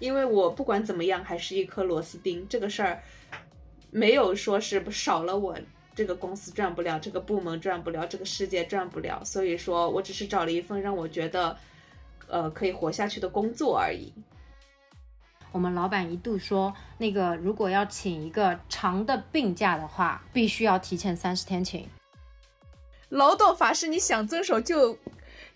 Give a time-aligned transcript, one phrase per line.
[0.00, 3.00] 因为我不管怎么样还是一颗螺丝钉，这个事儿
[3.92, 5.56] 没有说是少了我
[5.94, 11.56] 这个公司赚不了，这个部门赚不了，这个世界赚不了，所以说我只是找了一份让我觉得
[12.26, 14.12] 呃可以活下去的工作而已。
[15.52, 21.86] 我们老板一度说，那个如果要请一个长的病假的话，必须要提前三十天请。
[23.08, 24.96] 劳动法是你想遵守就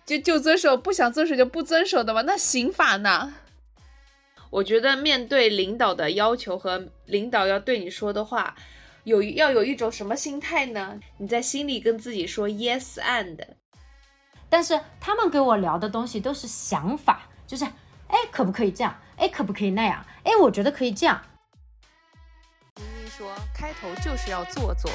[0.05, 2.23] 就就遵守，不想遵守就不遵守的吗？
[2.23, 3.35] 那刑法呢？
[4.55, 8.55] 我觉得面对领导的要求和领导要对你说的话，
[9.03, 11.01] 有要有一种什么心态呢？
[11.19, 13.37] 你在心里跟自己说 yes and，
[14.49, 17.65] 但是他们给我聊的东西都是想法，就是
[18.07, 18.97] 哎可不可以这样？
[19.17, 20.07] 哎可不可以那样？
[20.23, 21.21] 哎我觉得可以这样。
[22.77, 24.89] 明明说开头就是要做做，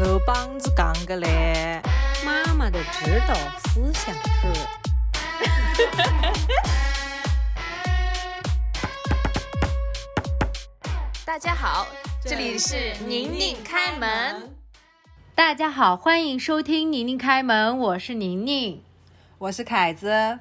[0.00, 1.80] 我帮子讲个嘞，
[2.26, 4.48] 妈妈的指导思想是。
[11.32, 11.86] 大家好，
[12.22, 14.50] 这里是宁宁开门。
[15.34, 18.82] 大家好，欢迎收听宁宁开门，我是宁宁，
[19.38, 20.40] 我是凯子，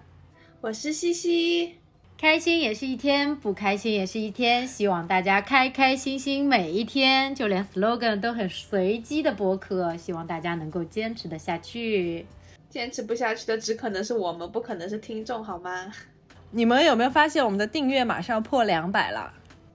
[0.60, 1.78] 我是西西。
[2.18, 7.34] 开心也是一天，不开心也是一天，希望大家开开心心每一天。
[7.34, 12.26] 就连 slogan 都很随机的播客，希望大家能够坚持的下去。
[12.70, 15.90] 坚持不下去的只可能是我们，不可能是听众，好吗？
[16.50, 19.32] 你们有没有发现我们的订阅马上要破两百了？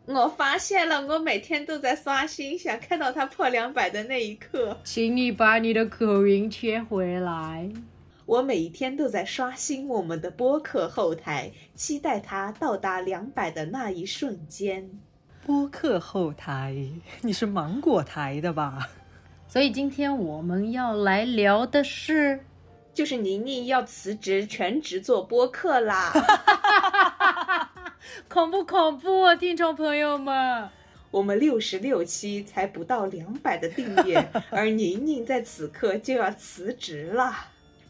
[0.06, 4.78] 我发现了，我每天都在刷新，想看到它破两百的那一刻。
[4.84, 7.68] 请你把你的口音切回来。
[8.24, 14.88] 我每一天都在刷新我们的播客后台，期待它到达两百的那一瞬间。
[15.44, 16.76] 播客后台，
[17.22, 18.88] 你是芒果台的吧？
[19.48, 22.44] 所以今天我们要来聊的是，
[22.92, 26.12] 就是宁宁要辞职全职做播客啦。
[28.36, 30.68] 恐不恐怖啊，听众朋友们，
[31.10, 37.34] 我们六十六期才不到两百的订阅， 而宁宁在此刻就要辞职了。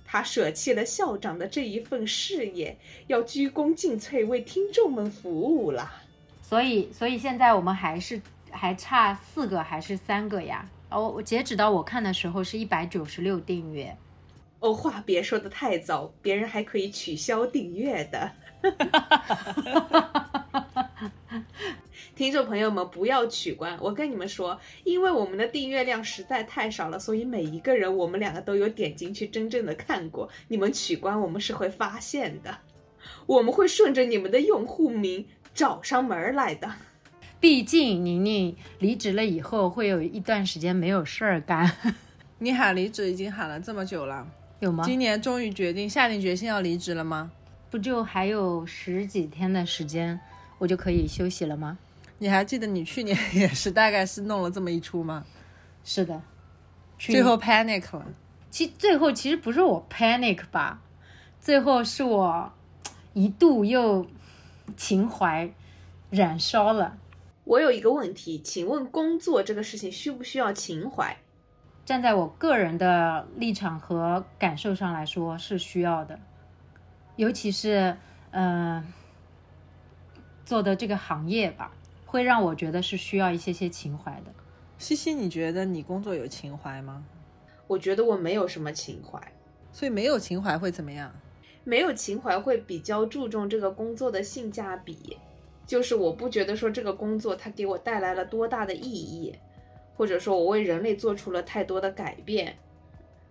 [0.05, 5.91] 她舍弃了校长的这一份事业，要鞠躬尽瘁为听众们服务了。
[6.43, 10.65] 所以，所以现在我们还是还差四个还是三个呀？
[10.91, 13.97] 哦，我截止到我看的时候是一百九十六订阅。
[14.61, 18.31] 哦，话别说的太早，别人还可以取消订阅的。
[22.17, 23.77] 听众朋友们，不要取关！
[23.79, 30.27] 我跟你们说，因为我们的订阅量实在太少了，所以每一个人我们两个都有点进去真正的看过。
[30.49, 32.57] 你们取关，我们是会发现的，
[33.27, 36.73] 我们会顺着你们的用户名找上门来的。
[37.39, 41.71] 毕竟宁宁离职了以后，会有一段时间没有事儿干。
[42.41, 44.27] 你喊离职已经喊了这么久了，
[44.61, 44.85] 有吗？
[44.87, 47.31] 今年终于决定下定决心要离职了吗？
[47.77, 50.19] 不就还有十几天的时间，
[50.57, 51.77] 我就可以休息了吗？
[52.17, 55.27] 你还记得你去年也是大概是弄了这么一出吗？
[55.85, 56.23] 是的，
[56.97, 58.07] 最后 panic 了。
[58.49, 60.81] 其最后其实不是我 panic 吧，
[61.39, 62.51] 最后是我
[63.13, 64.07] 一度又
[64.75, 65.53] 情怀
[66.09, 66.97] 燃烧了。
[67.45, 71.15] 我有一个问题，请问工作这个事情需不需要情怀？
[71.85, 76.19] 站在我个人的立场和感受上来说是需要的，
[77.17, 77.97] 尤其是
[78.31, 78.85] 嗯
[80.45, 81.73] 做的这个行业吧。
[82.09, 84.33] 会让我觉得是需要一些些情怀的。
[84.79, 87.05] 西西，你觉得你工作有情怀吗？
[87.67, 89.21] 我觉得我没有什么情怀，
[89.73, 91.13] 所以没有情怀会怎么样？
[91.65, 95.19] 没有情怀会比较注重这个工作的性价比，
[95.67, 99.35] 就是我不觉得说这个工作它给我带来了多大的意义，
[99.97, 102.57] 或者说我为人类做出了太多的改变，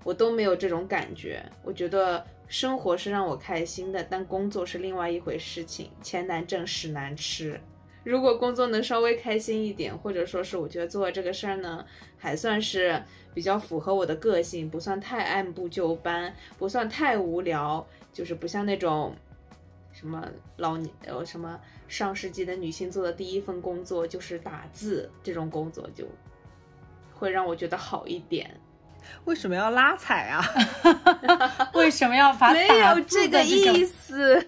[0.05, 1.43] 我都没有这种感觉。
[1.63, 7.59] 我觉得生活是让我开心的，但工作是另外一回事情，钱难挣，屎难吃。
[8.03, 11.83] 如果工作能稍微开心一点，或者说是我觉得做这个事儿呢，
[12.19, 13.01] 还算是
[13.33, 17.83] 比较符合我的个性，不算太按部就班，不算太无聊，
[18.13, 19.15] 就是不像那种
[19.91, 20.23] 什么
[20.57, 26.05] 老年呃什么上世纪的女性做的第一份工作就是打字这种工作，就
[27.11, 28.55] 会让我觉得好一点。
[29.25, 30.43] 为什么要拉踩啊？
[31.73, 34.47] 为什么要把没有这个意思，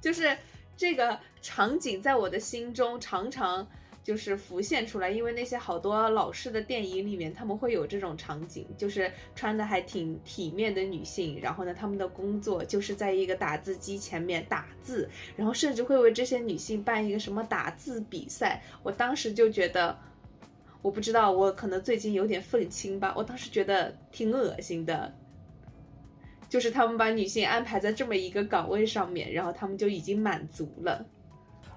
[0.00, 0.36] 就是
[0.76, 1.18] 这个。
[1.42, 3.64] 场景在我的心中常常
[4.02, 18.60] 就是浮现出来，因为那些好多老式的电影里面，他们会有这种场景，就是穿的还挺体面的女性，然后呢，他们的工作就是在一个打字机前面打字，然后甚至会为这些女性办一个什么打字比赛。
[18.82, 19.96] 我当时就觉得，
[20.82, 25.12] 我不知道，我可能最近有点愤青吧，我当时觉得挺恶心的。
[26.48, 31.04] 就是他们把女性安排在这么一个岗位上面，然后他们就已经满足了。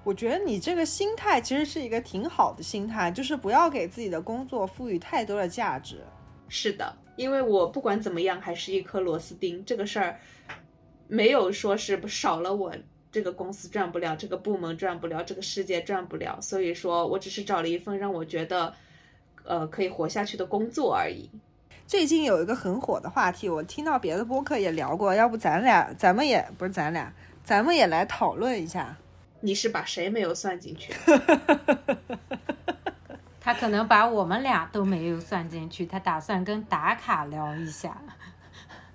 [0.04, 6.02] 我觉得你这个心态其实是一个挺好的心态，就是不要给自己的工作赋予太多的价值。
[6.48, 10.20] 是的，因为我不管怎么样还是一颗螺丝钉，这个事儿
[11.08, 12.74] 没有说是少了我
[13.12, 18.74] 这个公司赚不了，这个部门赚不了，这个世界赚不了，所以说我只是找了一份让我觉得
[19.44, 21.30] 呃可以活下去的工作而已。
[21.88, 27.12] 最近有一个很火的话题，我听到别的播客也聊过，要不咱俩，咱们也不是咱俩，
[27.44, 28.98] 咱们也来讨论一下。
[29.42, 30.94] 你是把谁没有算进去？
[33.42, 38.00] 他可能把我们俩都没有算进去，他打算跟打卡聊一下。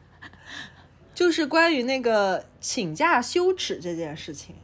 [1.12, 4.55] 就是关于那个请假羞耻这件事情，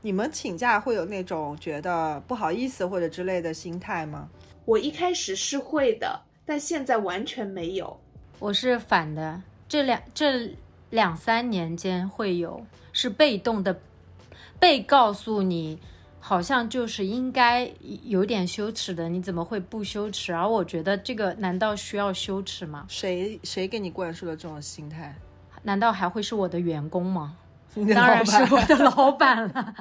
[0.00, 4.28] 你们请假会有那种觉得不好意思或者之类的心态吗？
[4.66, 8.00] 我一开始是会的，但现在完全没有。
[8.40, 10.56] 我是反的，这两这
[10.90, 13.80] 两三年间会有，是被动的，
[14.58, 15.78] 被告诉你
[16.18, 17.70] 好像就是应该
[18.02, 20.34] 有点羞耻的，你怎么会不羞耻？
[20.34, 22.84] 而我觉得这个难道需要羞耻吗？
[22.88, 25.14] 谁谁给你灌输了这种心态？
[25.62, 27.36] 难道还会是我的员工吗？
[27.94, 29.74] 当然是我的老板了。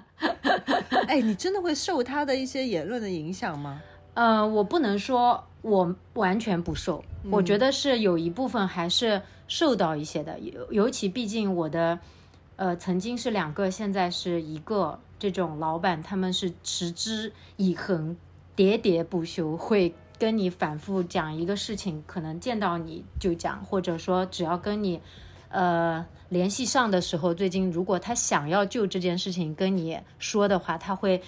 [1.07, 3.81] 哎，你真的会受他的一些言论的影响吗？
[4.15, 11.99] 呃，我不能说我完全不受，我觉得是有一部分还是瘦到一些的，尤尤其毕竟我的
[12.55, 18.15] 呃曾经是两个，现在是一个这种老板，他们是持之以恒、
[18.55, 25.01] 喋喋不休，会跟你反复讲一个事情，可能见到你就讲，或者说只要跟你
[25.49, 31.21] 呃联系上的时候，最近如果他想要就这件事情跟你说的话，他会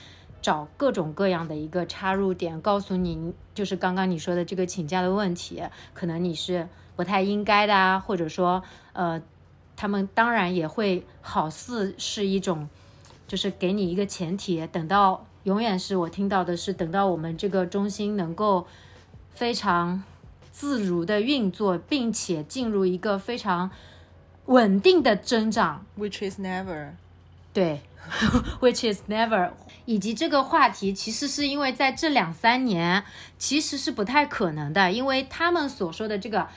[0.47, 5.61] 找各种各样的一个插入点，告诉你，就是刚刚你说的这个请假的问题，
[5.93, 8.63] 可能你是不太应该的啊，或者说
[8.93, 9.21] 呃，
[9.75, 12.69] 他们当然也会好似是一种，
[13.27, 18.65] 就是给你一个前提，等到永远是我听到的是，等到我们这个中心能够
[19.33, 20.01] 非常
[20.53, 23.69] 自如的运作，并且进入一个非常
[24.45, 26.91] 稳定的增长，Which is never。
[27.51, 27.81] 对
[28.59, 29.51] which is never，
[29.85, 33.03] 以及这个话题其实是因为在这两三年
[33.37, 36.47] 其实是不太可能的，因为他们所说的这个，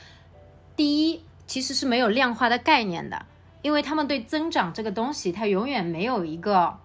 [0.76, 3.26] 第一其实是没有量化的概念的，
[3.62, 6.78] 因为他们对增长这个东西，它永远没有一个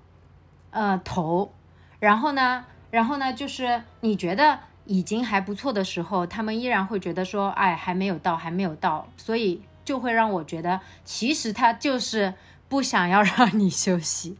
[0.71, 1.53] 呃头，
[1.99, 12.33] 然后呢，然后呢，就是你觉得已经还不错的时候，他们依然会觉得说，哎，还没有到，还没有到，所以就会让我觉得，其实他就是
[12.67, 14.37] 不想要让你休息。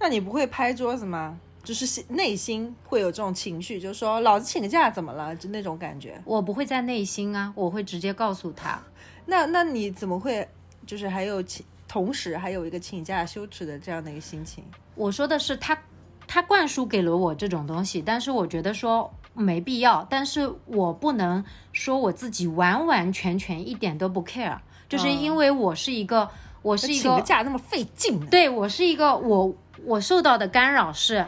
[0.00, 1.38] 那你不会拍桌子吗？
[1.62, 5.36] 就是内心会有这种情绪，就是说老子请个假怎么了？
[5.36, 6.20] 就那种感觉。
[6.24, 8.82] 我不会在内心啊，我会直接告诉他。
[9.26, 10.48] 那那你怎么会
[10.86, 14.64] 就是还有请，同时还有一个请假羞耻的这样的一个心情？
[14.94, 15.78] 我说的是他，
[16.26, 24.58] 他灌输给了我这种东西，但是我觉得说没必要，但是我不能说我自己完完全全一点都不 care，
[24.88, 26.28] 就是因为我是一个，
[26.62, 28.18] 我是一个请个个，假那么费劲？
[28.26, 29.54] 对我是一个，我
[29.84, 31.26] 我受到的干扰是。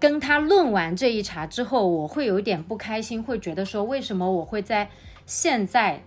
[0.00, 4.90] 跟他论完这一茬之后，我会有一点不开心，会觉得说，为什么我会在
[5.26, 6.02] 现在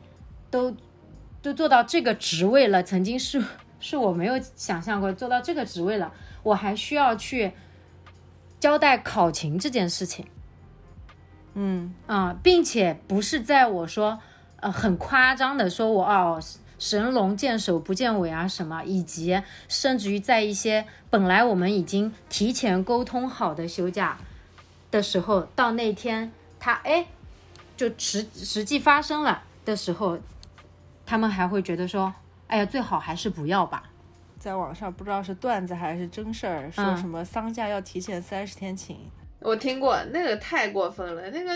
[0.51, 0.75] 都
[1.41, 2.83] 都做到这个职位了？
[2.83, 3.41] 曾经是
[3.79, 6.11] 是我没有想象过做到这个职位了，
[6.43, 7.53] 我还需要去
[8.59, 10.25] 交代考勤这件事情
[11.53, 14.19] 嗯，啊、并且不是在我说
[14.57, 16.37] 呃很夸张的说我哦
[16.77, 24.17] 神龙见首不见尾啊什么，以及甚至于在一些本来我们已经提前沟通好的休假
[24.91, 27.07] 的时候，到那天他哎
[27.77, 30.19] 就实实际发生了的时候，
[31.05, 32.13] 他们还会觉得说，
[32.47, 33.83] 哎呀最好还是不要吧。
[34.37, 38.97] 在网上不知道是段子还是真事儿，说嗯什么丧假要提前三十天请。
[39.39, 41.51] 我听过那个太过分了，那个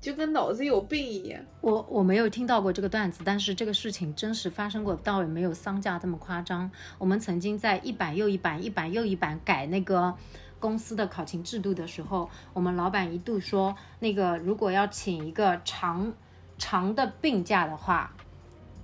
[0.00, 1.40] 就跟脑子有病一样。
[1.60, 6.70] 我我没有听到过这个段子，但是这个事情真实发生过，倒也没有丧假这么夸张。
[6.98, 10.14] 我们曾经在一版又一版、一版又一版改那个
[10.60, 16.12] 公司的考勤制度的时候，我们老板一度说，那个如果要请一个长
[16.56, 18.14] 长的病假的话，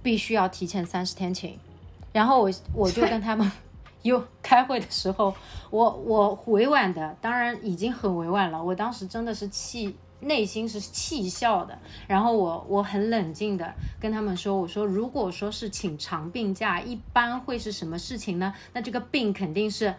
[0.03, 1.59] 必须要提前三十天请。
[2.13, 3.51] 然后我我就跟他们
[4.03, 5.33] 有开会的时候，
[5.71, 8.63] 我我委婉的，当然已经很委婉了。
[8.63, 11.79] 我当时真的是气，内心是气笑的。
[12.09, 18.55] 然后我我很冷静的跟他们说，我说如果说是请长病假，一般会是什么事情呢？
[18.73, 19.95] 那这个病肯定是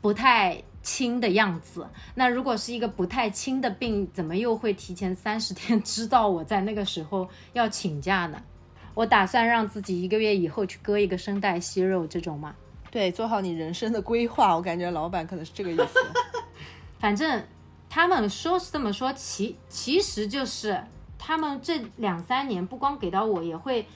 [0.00, 1.86] 不太轻的样子。
[2.14, 8.42] 那如果是一个不太轻的病，怎么又会提前三十 天知道我在那个时候要请假呢？
[8.94, 12.54] 我打算让自己一个月以后去割一个声带息肉这种嘛。
[12.90, 14.54] 对，做好你人生的规划。
[14.54, 15.98] 我感觉老板可能是这个意思。
[17.00, 17.42] 反正
[17.94, 20.82] 他们说是这么说，其其实就是
[21.18, 23.86] 他们这两三年不光给到我，也会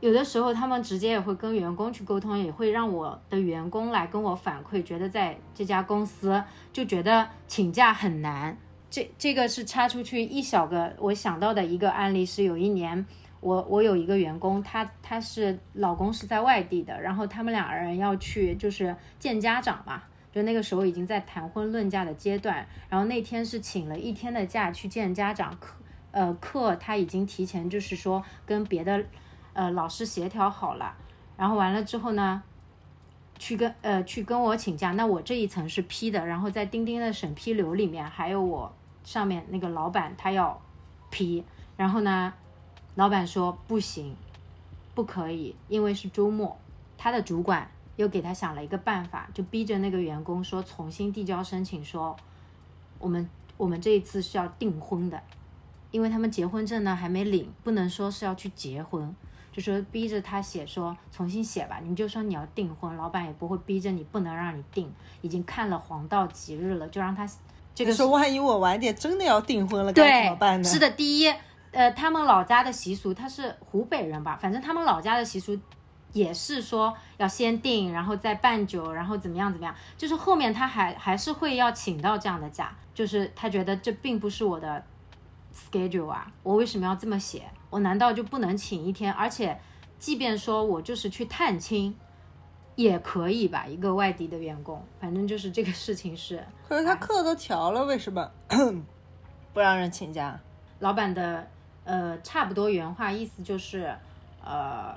[0.00, 8.54] 有的时候他们直接也会跟员工去沟通，也会让我的员工来跟我反馈，觉得在这家公司就觉得请假很难。
[8.90, 13.06] 这这个是插出去一小个我想到的一个案例，是有一年
[13.40, 20.02] 我我有一个员工，他他是老公是在外地的，然后他们两个人要去就是见家长嘛。
[20.34, 25.76] 就那个时候已经在谈婚论嫁的阶段，然后那天是请了一天的假去见家长，课
[26.10, 29.04] 呃课他已经提前就是说跟别的
[29.52, 30.96] 呃老师协调好了，
[31.36, 32.42] 然后完了之后呢，
[33.38, 38.74] 去跟呃去跟我请假，那我这一层是批的，然后在钉钉的审批流里面还有我
[39.04, 40.60] 上面那个老板他要
[41.10, 41.44] 批，
[41.76, 42.34] 然后呢，
[42.96, 44.16] 老板说不行，
[44.96, 46.58] 不可以，因为是周末，
[46.98, 47.70] 他的主管。
[47.96, 52.16] 又给他想了一个办法，就逼着那个员工说重新递交申请，说
[52.98, 55.22] 我们我们这一次是要订婚的，
[55.90, 59.14] 因为他们结婚证呢还没领，不能说是要去结婚，
[59.52, 67.28] 就说逼着他写说重新写吧，你就说你要订婚，老板也不会逼着你不能让你订，已经看了黄道吉日了，就让他
[67.74, 70.68] 这个说万一我晚点真的要订婚了该怎么办呢？
[70.68, 71.32] 是的，第一，
[71.70, 75.56] 呃，他们老家的习俗，他是湖北人吧，反正他们老家的习俗。
[76.14, 84.82] 也是说要先定，然后再办酒，然后怎么样怎么样，就是后面他还还是会要请到这样的假，就是他觉得这并不是我的
[85.52, 87.42] schedule 啊，我为什么要这么写？
[87.68, 89.12] 我难道就不能请一天？
[89.12, 89.60] 而且，
[89.98, 91.96] 即便说我就是去探亲，
[92.76, 93.66] 也可以吧？
[93.66, 96.44] 一个外地的员工，反正就是这个事情是。
[96.68, 98.30] 可是他课都调了，为什么
[99.52, 100.38] 不让人请假？
[100.78, 101.48] 老板的
[101.82, 103.92] 呃，差不多原话意思就是
[104.44, 104.94] 呃。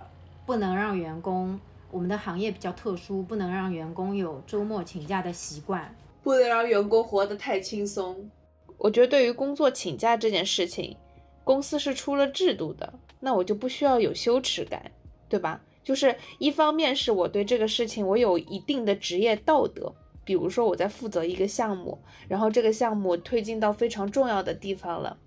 [0.47, 1.59] 不能让员工，
[1.91, 8.31] 我们的行业比较特殊，不能让员工有周末请假的习惯，不能让员工活得太轻松。
[8.77, 10.95] 我觉得对于工作请假这件事情，
[11.43, 14.89] 公司是出了制度的，那我就不需要有羞耻感，
[15.27, 15.61] 对吧？
[15.83, 21.99] 就是一方面是我对这个事情我有一定的职业道德，比如说我在负责一个项目，
[22.29, 25.17] 然后这个项目推进到非常重要的地方了。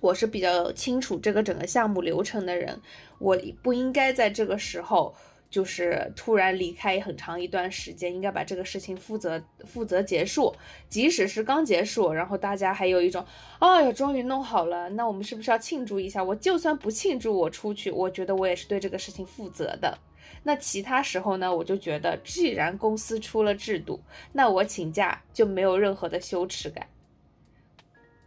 [0.00, 2.80] 我是比较清楚这个整个项目流程的人，
[3.18, 5.14] 我不应该在这个时候
[5.50, 10.54] 就是突然离开很长一段时间，应该把这个事情负责负责结束，
[10.88, 13.24] 即使是刚结束，然后大家还有一种，
[13.58, 16.22] 哎呀，终于弄好了，那我们是不是要庆祝一下？
[16.22, 19.98] 我就算不庆祝，我出去，我觉得我也是对这个事情负责的。
[20.44, 24.00] 那其他时候呢，我就觉得既然公司出了制度，
[24.32, 26.86] 那我请假就没有任何的羞耻感。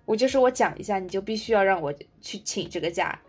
[0.05, 3.21] 我就是我讲一下，你就必须要让我去请这个假，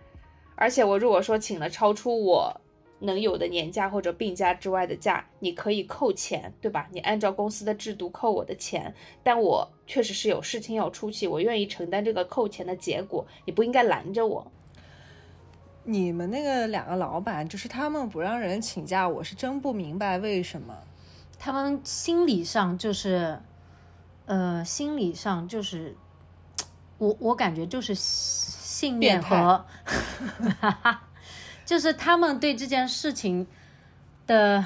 [0.55, 2.61] 而且我如果说请了超出我
[3.01, 6.89] 能有的年假或者病假之外的假，你可以扣钱，对吧？
[6.93, 14.47] 你按照公司的制度扣我的钱，但我确实是有事情要出去，我愿意承担这个扣钱的结果，你不应该拦着我。
[15.85, 20.79] 你们那个两个老板，就是他们不让人请假，我是真不明白为什么。
[21.39, 23.41] 他们心理上就是，
[24.27, 25.97] 呃，心理上就是。
[26.99, 27.93] 我我感觉就是
[28.83, 29.65] 信念和，
[31.65, 33.47] 就是他们对这件事情
[34.27, 34.65] 的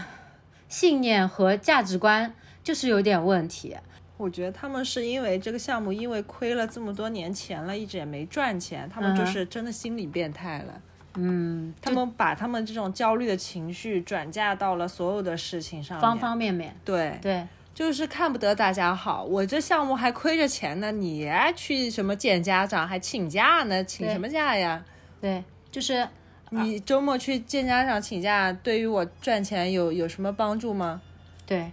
[0.71, 2.33] 信念和价值观
[2.65, 3.77] 就是有点问题。
[4.17, 10.81] 我觉得他们是因为这个项目因为亏了这么多年钱了，一直也没赚钱，他们就是真的心理变态了。
[11.17, 16.75] 嗯，他们把他们这种焦虑的情绪转嫁到了所有的事情上，方方面面。
[16.83, 17.47] 对对。
[17.77, 23.85] 就是看不得大家好，我这项目还亏着钱呢，你去什么见家长还请假呢？
[23.85, 24.83] 请什么假呀？
[25.21, 26.09] 对，就是
[26.49, 31.03] 你周末去见家长请假，对于我赚钱有有什么帮助吗？
[31.45, 31.71] 对，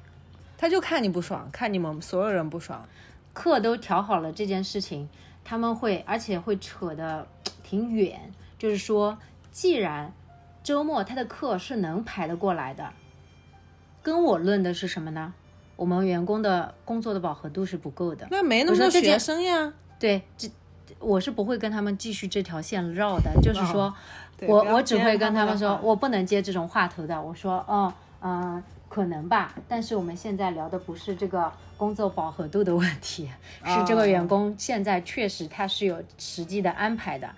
[0.57, 2.85] 他就看你不爽，看你们所有人不爽。
[3.31, 5.07] 课都调好了这件事情，
[5.45, 7.25] 他们会而且会扯得
[7.63, 9.17] 挺远，就是说，
[9.53, 10.11] 既然
[10.63, 12.91] 周末他的课是能排得过来的，
[14.01, 15.33] 跟我论的是什么呢？
[15.75, 19.73] 我们员工的工作的饱和度是不够的，那没那么多学生呀。
[19.99, 20.47] 对，这
[20.99, 23.31] 我是不会跟他们继续这条线绕的。
[23.41, 23.93] 就是说，
[24.41, 27.19] 我我只会跟他们说，我不能接这种话头的。
[27.19, 29.55] 我说，哦，嗯，可能吧。
[29.67, 33.29] 但是我们现在聊的不是这个工作饱和度的问题，
[33.65, 37.29] 是这个员工现在确实他是有实际的安排的。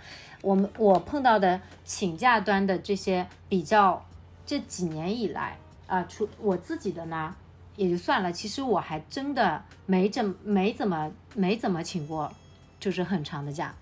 [0.41, 4.05] 我们我碰到的请假端的这些比较，
[4.45, 7.33] 这几年以来啊，除我自己的呢。
[7.75, 12.31] 也就算了，其实我还真的没怎没怎么没怎么请过，
[12.79, 13.75] 就是很长的假。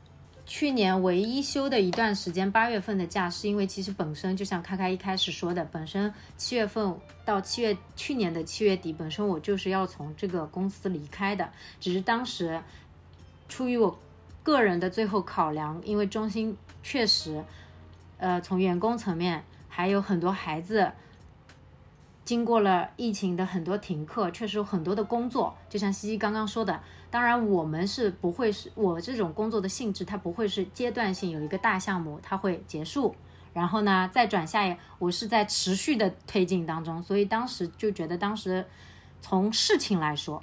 [0.46, 12.62] 去年唯一休的一段时间，八月份的假，是因为其实本身就像开开一开始说的，本身七月份到七月，去年的七月底，本身我就是要从这个公司离开的，只是当时
[13.48, 13.98] 出于我
[14.42, 17.44] 个人的最后考量，因为中心确实，
[18.18, 20.92] 呃，从员工层面还有很多孩子。
[22.26, 26.80] 经过了疫情的很多停课，确实有很多的工作，就像西西刚刚说的。
[27.10, 33.14] 当然，我们是不会是我这种工作的性质，它不会是阶段性有一个大项目，它会结束，
[33.54, 34.76] 然后呢再转下一。
[35.00, 38.66] 我是在持续的推进当中，所以当时就觉得，当时
[39.22, 40.42] 从事情来说，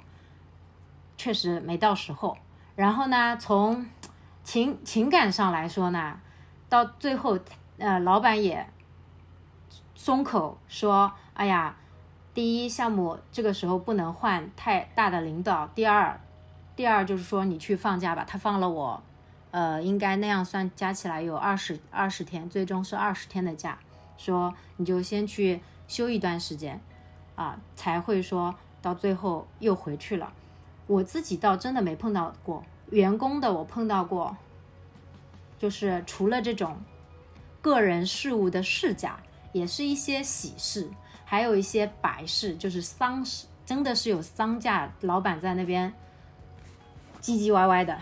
[1.17, 2.37] 确实没到时候。
[2.75, 3.85] 然后呢，从
[4.43, 6.19] 情情感上来说呢，
[6.69, 7.39] 到最后，
[7.79, 8.69] 呃，老板也
[9.95, 11.11] 松口说。
[11.33, 11.75] 哎呀，
[12.33, 15.67] 第一项目这个时候不能换太大的领导。
[15.67, 16.19] 第二，
[16.75, 18.25] 第二就是说你去放假吧。
[18.27, 19.01] 他放了我，
[19.51, 23.79] 呃，应该那样算加起来有二十二十天，最终是二十天的假。
[24.17, 26.79] 说你就先去休一段时间，
[27.35, 30.31] 啊，才会说到最后又回去了。
[30.85, 34.37] 我自己倒真的没碰到过员工的，我碰到过，
[35.57, 36.77] 就是除了这种
[37.61, 39.19] 个人事务的事假，
[39.53, 40.89] 也是一些喜事。
[41.31, 45.93] 还有一些白事，就是丧事，真的是有丧假，老板在那边
[47.21, 47.97] 唧唧歪歪的，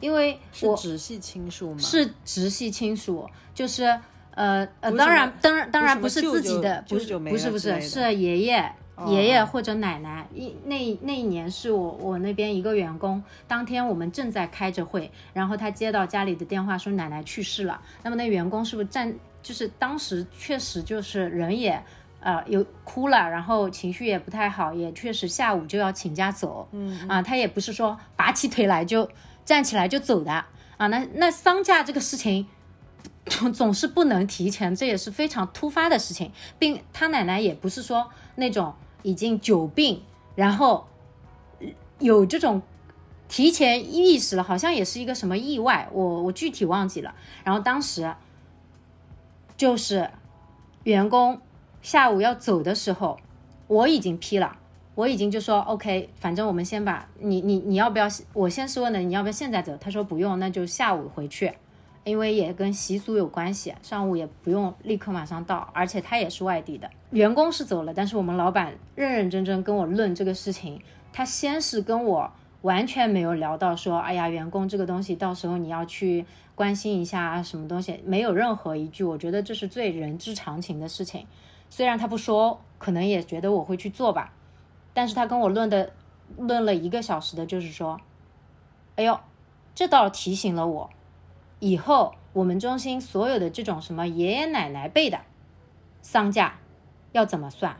[0.00, 1.78] 因为是直系亲属吗？
[1.78, 3.84] 是直系亲属，就是
[4.32, 8.72] 呃呃，当然当然当然不是自己的，不是不是不是是爷爷
[9.06, 10.26] 爷爷或者奶奶。
[10.34, 19.14] 一那那一年是我我那边一个员工，当天我们正在开着会，然后他接到家里的电话说奶奶去世了，那么那员工是不是站？
[19.40, 21.80] 就是当时确实就是人也。
[22.26, 26.68] 呃，有哭了，然后情绪也不太好，也确实下午就要请假走。
[26.72, 29.08] 嗯啊，他也不是说拔起腿来就
[29.44, 30.88] 站起来就走的啊。
[30.88, 32.48] 那那丧假这个事情
[33.26, 40.02] 总总是不能提前，这也是非常突发的事情，并他奶奶也不是说那种已经久病，
[40.34, 40.88] 然后
[42.00, 42.60] 有这种
[43.28, 47.14] 提前意识了，好像也是一个什么意外，我我具体忘记了。
[47.44, 48.12] 然后当时
[49.56, 50.10] 就是
[50.82, 51.40] 员工。
[51.86, 53.16] 下午要走的时候，
[53.68, 54.56] 我已经批了，
[54.96, 58.08] 我已经就说 OK，反正我们先把你你你要不要？
[58.32, 61.52] 我先是问的你要不要现在走，他说不用，那就下午回去，
[62.02, 72.28] 因为也跟习俗有关系，上午也不用立刻马上到，而且他也是外地的，员工是走了，但是我们老板认认真真跟我论这个事情，他先是跟我
[72.62, 81.24] 完全没有聊到说，哎呀，员工这个东西到时候你要去关心一下什么东西，没有任何一句，我觉得这是最人之常情的事情。
[81.76, 84.32] 虽然他不说，可能也觉得我会去做吧，
[84.94, 85.92] 但是他跟我论的
[86.38, 88.00] 论了一个小时的，就是说，
[88.94, 89.20] 哎呦，
[89.74, 90.88] 这倒提醒了我，
[91.58, 95.20] 以后我们中心所有的这种什么爷爷奶奶辈的
[96.00, 96.54] 丧假
[97.12, 97.76] 要怎么算？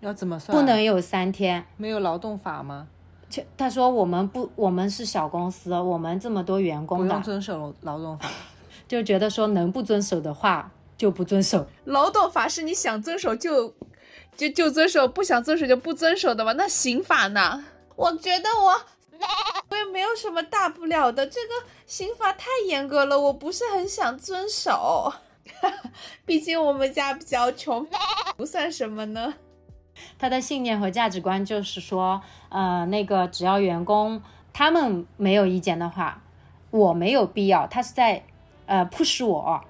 [0.00, 0.54] 要怎么算？
[0.54, 1.64] 不能有三天？
[1.78, 2.88] 没有劳动法吗？
[3.56, 8.28] 他说我们不，我们是小公司，我们这么多员工，不用遵守劳动法，
[8.86, 10.70] 就觉得说能不遵守的话。
[10.96, 13.74] 就不遵守劳动法是你想遵守就
[14.36, 16.52] 就就遵守，不想遵守就不遵守的吗？
[16.54, 17.64] 那刑法呢？
[17.96, 18.80] 我觉得我
[19.70, 25.12] 我也没有什么大不了的，这个刑法太严格了，我不是很想遵守。
[26.26, 27.86] 毕竟我们家比较穷，
[28.36, 29.34] 不算什么呢。
[30.18, 34.20] 他的信念和价值观就是说，呃，那个只要员工
[34.52, 36.20] 他们没有意见的话，
[36.70, 37.68] 我没有必要。
[37.68, 38.24] 他是在
[38.66, 39.60] 呃 push 我。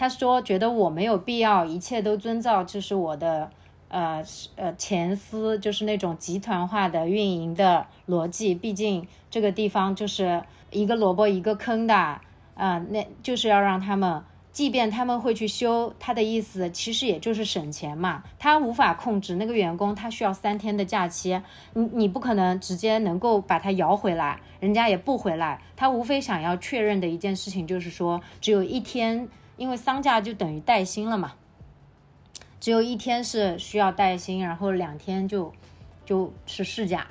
[0.00, 3.50] 他说：“觉得我没有必要，一切都遵照，就是我的，
[3.88, 4.22] 呃
[4.54, 8.54] 呃前司，就是那种集团化的运营的逻辑。
[8.54, 12.20] 毕竟这个地方就是一个萝卜一个坑的，
[12.54, 18.22] 啊，那就是要让他们，即便他们会去修，他的意思其实也就是省钱嘛。
[18.38, 21.42] 他无法控制那个员工，他需要三天的假期，
[21.74, 25.60] 你你不可能直接能够把他摇回来，人家也不回来。
[25.74, 31.34] 他无非想要确认的一件事情就是说，只有一天。”因为丧假就等于带薪了嘛，
[32.58, 35.52] 只有一天是需要带薪，然后两天就
[36.06, 37.08] 就是事假，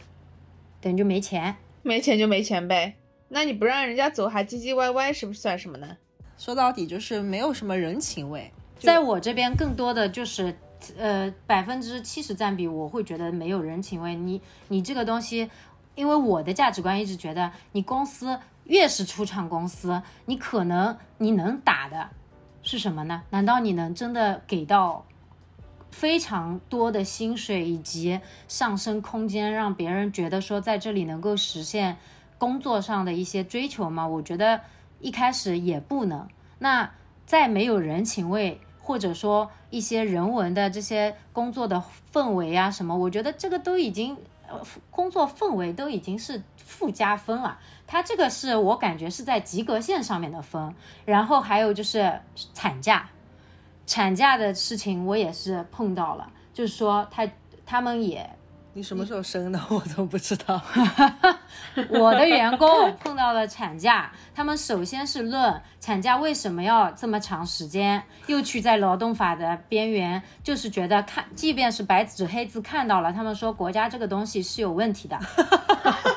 [0.81, 2.95] 等于就没钱，没钱就没钱呗。
[3.27, 5.97] 那你不让人家走还唧唧歪歪，是不是算什么呢？
[6.37, 8.51] 说到底就是没有什么人情味。
[8.79, 10.55] 在我这边，更多的就是
[10.97, 14.15] 呃百分之七十占比，我会觉得没有人情味。
[14.15, 15.49] 你你这个东西，
[15.95, 22.09] 因为我的价值观一直觉得，你公司越是初创公司，你可能你能打的。
[22.67, 23.23] 是什么呢？
[23.29, 25.05] 难道你能真的给到
[25.89, 31.95] 非常多的薪水以及上升空间，让别人觉得说在这里能够实现
[32.37, 34.05] 工作上的一些追求吗？
[34.05, 34.59] 我觉得
[34.99, 36.27] 一开始也不能。
[36.59, 36.91] 那
[37.25, 44.59] 在没有人情味，或者说一些人文的这些工作的氛围啊什么，我觉得这个都已经呃
[44.91, 47.57] 工作氛围都已经是附加分啊。
[47.87, 50.75] 它这个是我感觉是在及格线上面的分。
[51.05, 52.21] 然后还有就是
[52.53, 53.09] 产假，
[53.85, 57.27] 产假的事情我也是碰到了，就是说他
[57.65, 58.29] 他们也
[58.73, 59.59] 你什么时候生的？
[59.71, 60.61] 我都不知道。
[61.89, 75.17] 我的员工碰到了产假，他们首先是论产假为什么要这么长时间，又去在劳动法的边缘，就是觉得看，即便是白纸黑字看到了，他们说国家这个东西是有问题的。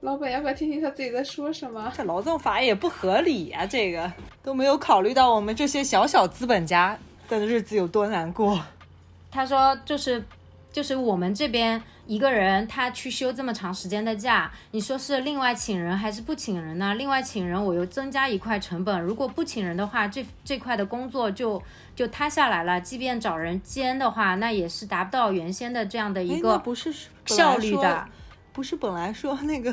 [0.00, 1.92] 老板要不要听听他自己在说什么？
[1.94, 4.10] 这劳动法也不合理呀、这个
[4.42, 8.60] 都没有考虑到我们这些小小资本家的日子有多难过。
[9.30, 10.24] 他说就是
[10.72, 16.94] 就是我们这边一个人他去休这么长时间的假，你说是另外请人还是不请人呢？
[16.94, 21.62] 另外请人我又增加一块成本，如果不请人的话，这这块的工作就
[21.94, 22.80] 就塌下来了。
[22.80, 26.90] 即便找人兼的话，那也是达不到原先的这样的一个不是
[27.26, 28.08] 效率的。，
[28.52, 29.72] 不是本来说那个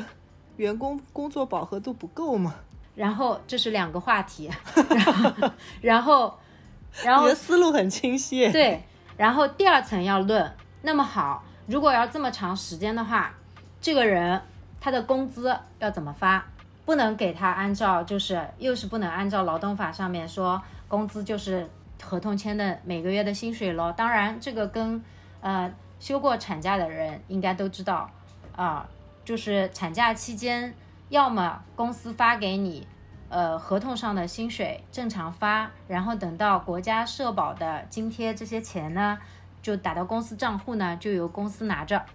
[0.58, 2.54] 员工工作饱和度不够吗？
[2.94, 4.50] 然后这是两个话题，
[4.90, 6.38] 然后然后
[7.02, 8.50] 然后你的思路很清晰。
[8.50, 8.82] 对，
[9.16, 13.32] 然后第二层要论，那么好，如果要这么长时间的话，
[13.80, 14.40] 这个人
[14.80, 16.44] 他的工资要怎么发？
[16.84, 21.68] 不能给他按照就是又是不能按照劳动法上面说工资就是
[22.02, 23.92] 合同签的每个月的薪水咯。
[23.92, 25.00] 当然，这个跟
[25.40, 28.10] 呃休过产假的人应该都知道
[28.56, 28.88] 啊、
[29.28, 30.74] 就是产假期间，
[31.10, 32.86] 要么公司发给你
[33.28, 39.18] 呃合同上的薪水正常发，然后等到国家社保的津贴这些钱呢，
[39.60, 42.06] 就打到公司账户呢，就由公司拿着，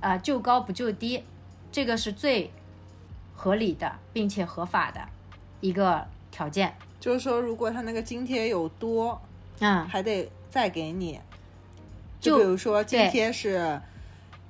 [0.00, 1.24] 啊、就高不就低，
[1.70, 2.52] 这个是最
[3.34, 5.00] 合理的并且合法的
[5.62, 6.74] 一个条件。
[7.00, 9.18] 就是说，如果他那个津贴有多，
[9.60, 11.18] 嗯，还得再给你。
[12.20, 13.80] 就比如说津贴是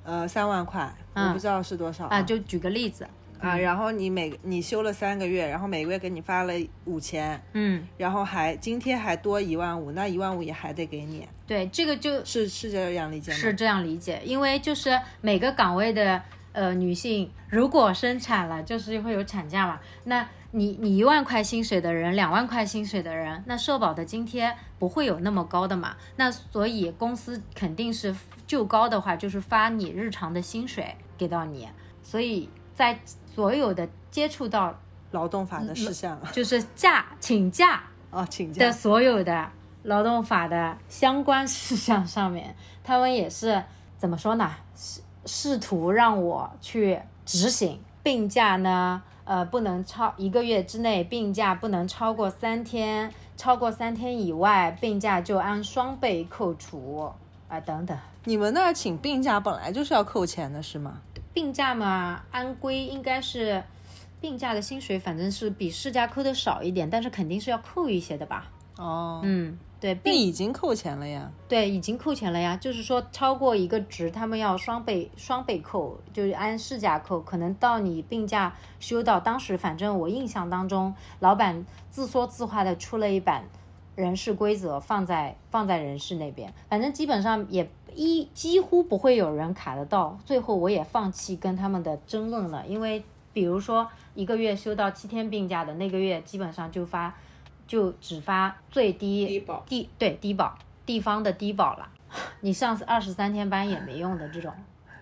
[0.03, 3.07] 呃三万块，嗯我不知道是多少啊，就举个例子，
[3.39, 6.53] 啊，然后你每你休了三个月，然后每个月给你发了
[6.85, 13.37] 五千，嗯，然后还津贴还多一万五，那一万五也还得给你，对，这个就是是这样理解吗？
[13.37, 16.21] 是这样理解，因为就是每个岗位的
[16.53, 19.79] 呃女性，如果生产了，就是会有产假嘛。
[20.05, 25.95] 那你你一万块薪水的人，两万块薪水的人，那社保的津贴不会有那么高的嘛。
[26.15, 28.15] 那所以公司肯定是
[28.47, 31.67] 就高的话，就是发你日常的薪水给到你。
[32.03, 32.99] 所以在
[33.33, 34.79] 所有的接触到
[35.11, 39.49] 劳动法的事项就是假请假啊，请假的所有的
[39.83, 43.63] 劳动法的相关事项上面，他们也是
[43.97, 44.51] 怎么说呢？
[44.75, 57.11] 试试图让我去执行病假呢，呃，不能超一个月之内病假不能超过三天，超过三天以外病假就按双倍扣除
[57.47, 57.97] 啊、等等。
[58.25, 61.01] 你们那儿请病假本来就是要扣钱的是吗？
[61.33, 63.63] 病假嘛，按规应该是
[64.19, 68.47] 病假的薪水，反正是比事假扣的少一点，但是肯定是要扣一些的吧？
[68.77, 71.29] 哦，嗯，对，那病已经扣钱了呀。
[71.49, 72.55] 对，已经扣钱了呀。
[72.55, 77.19] 就是说，超过一个值，他们要双倍双倍扣，就是按市价扣。
[77.19, 83.43] 可能到你病假休到当时，反正我印象当中，老板自说自话的出了一版
[83.97, 86.53] 人事规则，放在放在人事那边。
[86.69, 90.17] 反正基本上也一几乎不会有人卡得到。
[90.23, 97.13] 最后我也放弃跟他们的争论了，因为比如说一个月休到七天病假的那个月，基本上就发
[97.73, 100.55] 就只发最低低保低对低保
[100.85, 101.89] 地方的低保了，
[102.41, 104.53] 你上二十三天班也没用的这种，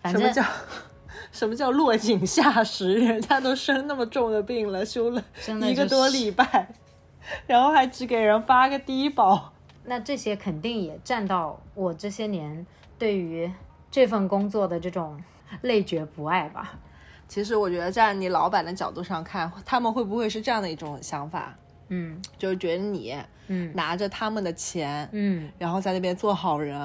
[0.02, 0.44] 反正什么叫
[1.34, 2.94] 什么叫落井下石？
[2.94, 5.22] 人家都生那么重的病了，休了
[5.70, 6.70] 一个多礼拜，
[7.46, 9.52] 然后还只给人发个低保。
[9.84, 12.66] 那这些肯定也占到我这些年
[12.98, 13.52] 对于
[13.90, 15.22] 这份工作的这种
[15.64, 16.80] 累觉不爱吧。
[17.28, 21.54] 其实我觉得站你老板的角度上看，他们会不会是这样的一种想法？
[21.94, 23.16] 嗯就是觉得你
[23.48, 26.80] 嗯拿着他们的钱，嗯，然后在那边做好人，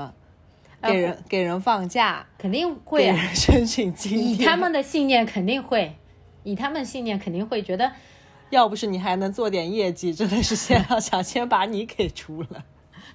[0.81, 4.45] 呃给人给人放假，肯定会啊，给人申请津贴。
[4.45, 5.97] 以他们的信念肯定会，
[6.43, 7.93] 以他们信念肯定会觉得
[8.51, 12.65] 要不是你还能做点业绩，真的是先要想先把你给除了。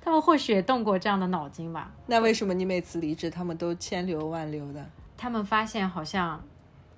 [0.04, 1.94] 他们或许也动过这样的脑筋吧。
[2.08, 4.84] 那为什么你每次离职，他们都千留万留的？
[5.16, 6.44] 他们发现好像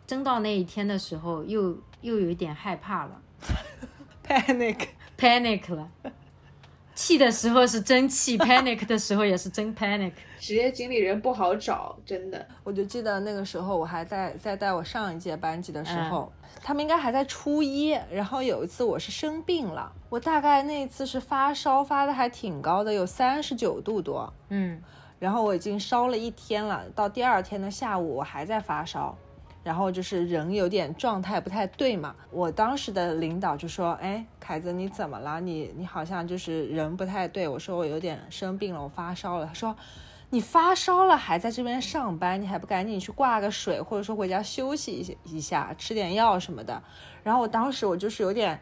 [0.07, 3.21] 真到那一天的时候，又又有一点害怕了
[4.27, 5.89] panic，，panic 了。
[6.95, 10.11] 气的时候是真气， panic 的时候也是真 panic。
[10.39, 12.45] 职业经理人不好找，真的。
[12.63, 17.97] 我就记得那个时候，我还在在带我上一届班级的时候，嗯他们应该还在初一。
[18.11, 24.31] 然后有一次我是生病了，我大概那一次是发烧发的还挺高的，有三十九度多。
[24.49, 24.79] 嗯
[25.19, 29.17] 然后我已经烧了一天了，到第二天的下午我还在发烧，
[29.63, 32.15] 然后就是人有点状态不太对嘛。
[32.31, 35.39] 我当时的领导就说：“哎，凯子你怎么了？
[35.39, 39.45] 你你好像就是人不太对。”我说我有点生病了，我发烧了。
[39.45, 39.75] 他说
[40.29, 46.81] ：“你发烧了还在这边上班，你还不赶紧去挂个水，或者说回家休息一下一下，吃点药什么的。”
[47.23, 48.59] 然后我当时我就是有点。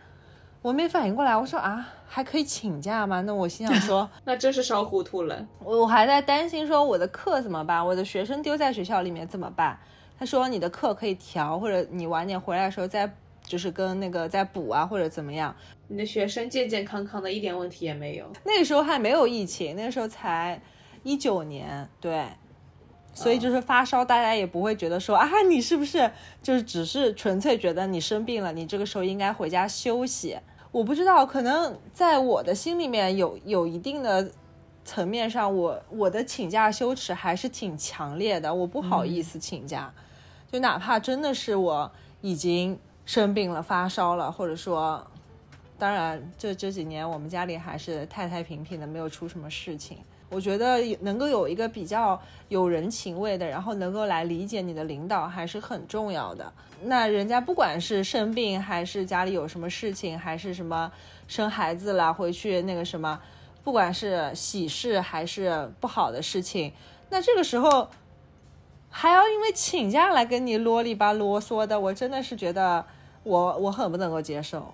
[0.62, 3.20] 我没反应过来，我说啊，还可以请假吗？
[3.22, 5.44] 那我心想说， 那真是烧糊涂了。
[5.58, 9.80] 我我还在担心说我的课怎么办，我的学生丢在学校里面怎么办？
[10.22, 13.12] 他说你的课可以调，或者你晚点回来的时候再
[13.44, 15.56] 就是跟那个再补啊，或者怎么样。
[15.88, 18.32] 你的学生健健康康的，一点问题也没有。
[18.44, 20.62] 那个时候还没有疫情，那个时候才
[21.02, 22.28] 一九年，对，
[23.16, 26.12] 所以就是发烧，大家也不会觉得说啊，你是不是
[26.44, 30.38] 就是只是纯粹觉得你生病了，你这个时候应该回家休息。
[30.72, 34.32] 我不知道，可能在我的心里面有有一定的
[34.86, 39.92] 层面上，我我的请假羞耻还是挺强烈的，我不好意思请假，
[40.52, 45.06] 就哪怕真的是我已经生病了、发烧了，或者说，
[45.80, 49.98] 当然这这几年我们家里还是太太平平的，没有出什么事情。
[50.30, 56.54] 我觉得能够有一个比较有人情味的，然后能够来理解你的领导，还是很重要的。
[56.84, 60.90] 那人家不管是生病，还是家里有什么事情，还是什么
[61.28, 63.20] 生孩子了，回去那个什么，
[63.62, 66.72] 不管是喜事还是不好的事情，
[67.10, 67.90] 那这个时候
[68.94, 72.86] 还要因为请假来跟你啰里吧啰嗦的，我真的是觉得
[73.24, 74.72] 我我很不能够接受。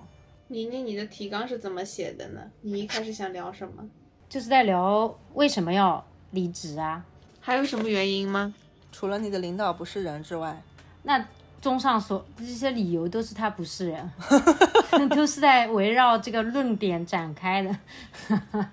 [0.47, 2.41] 妮妮，你的提纲是怎么写的呢？
[2.62, 3.88] 你一开始想聊什么？
[4.27, 7.06] 就是在聊为什么要离职啊？
[7.39, 8.53] 还有什么原因吗？
[8.91, 10.62] 除了你的领导不是人之外，
[11.03, 11.23] 那
[11.62, 14.12] 综上所这些理由都是他不是人，
[15.10, 17.77] 都是在围绕这个论点展开的。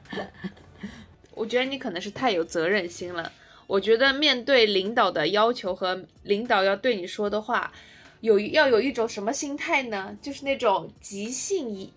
[1.35, 3.31] 我觉得你可能是太有责任心了。
[3.67, 7.73] 我觉得面对领导的要求和领导要对你说的话，
[8.21, 10.17] 有要有一种什么心态呢？
[10.21, 11.91] 就是那种即兴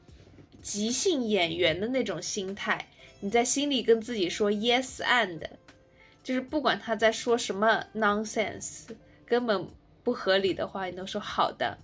[0.61, 2.87] 即兴演员的那种心态。
[3.19, 5.41] 你在心里跟自己说 yes and，
[6.23, 8.83] 就是不管他在说什么 nonsense，
[9.25, 9.67] 根本
[10.03, 11.77] 不合理的话，你都说好的。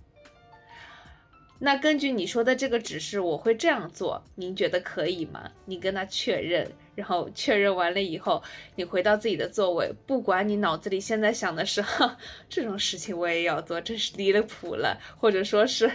[1.58, 5.50] 那根据你说的这个指示，我会这样做，您觉得可以吗？
[5.64, 8.42] 你跟他确认，然后确认完了以后，
[8.76, 12.16] 你回到自己的座位，不管你脑子里现在想的是， 哈，
[12.48, 15.90] 这种事情我也要做，真是离了谱了，或者说是。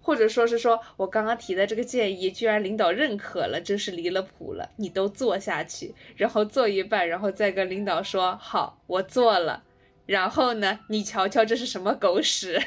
[0.00, 4.70] 或者说是说我刚刚提的这个建议，居然领导认可了，真是离了谱了。
[4.76, 9.64] 你都做下去，然后做一半，然后再跟领导说好，我做了。
[10.06, 12.58] 然后呢，你瞧瞧这是什么狗屎？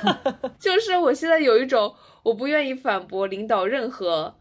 [0.60, 4.36] 就是我现在有一种我不愿意反驳领导任何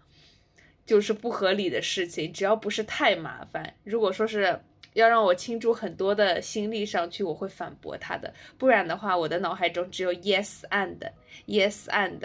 [0.85, 3.73] 就是不合理的事情，只要不是太麻烦。
[3.83, 4.59] 如果说是。
[4.93, 8.33] 要让我倾注很多的心力上去，我会反驳他的。
[8.57, 10.97] 不然的话，我的脑海中只有 yes and
[11.47, 12.19] yes and。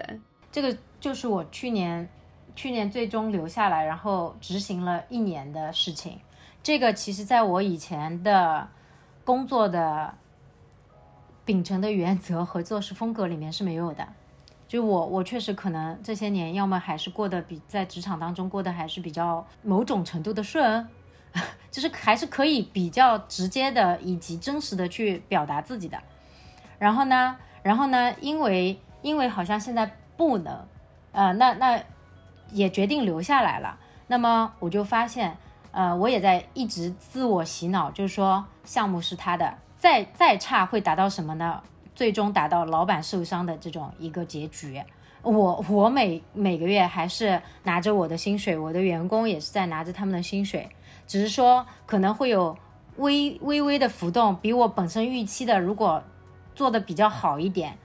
[0.51, 2.09] 这个就是我去年
[2.57, 6.19] 去年最终留下来，然后执行了一年的事情。
[6.61, 8.69] 这个其实在我以前的
[9.25, 10.13] 工作的
[11.45, 14.09] 秉承的原则和做事风格里面是没有的。
[14.77, 20.87] 就我我确实可能这些年，要么还是过得比在职场当中过得还是比较某种程度的顺。
[21.71, 25.99] 就是还是可以比较直接的以及真实的去表达自己的，
[26.79, 30.67] 然后呢，然后呢，因为因为好像现在不能，
[31.13, 31.79] 呃，那那
[32.51, 33.79] 也决定留下来了。
[34.07, 35.37] 那么我就发现，
[35.73, 41.63] 呃，我也在一直自我洗脑，就是说项目是他的，再再差会达到什么呢？
[41.97, 44.81] 最终达到老板受伤的这种一个结局。
[45.23, 50.69] 我我每每个月还是拿着我的薪水，我的员工也是在拿着他们的薪水。
[51.09, 52.57] 只是说可能会有
[52.99, 56.03] 微微微的浮动，比我本身预期的，如果
[56.55, 57.77] 做的比较好一点，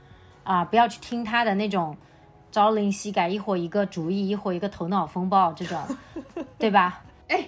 [0.43, 1.97] 啊，不要去听他的那种
[2.51, 5.79] 朝令夕改，一会一个主意，一会一个头脑风暴这种，
[6.59, 7.01] 对吧？
[7.27, 7.47] 哎，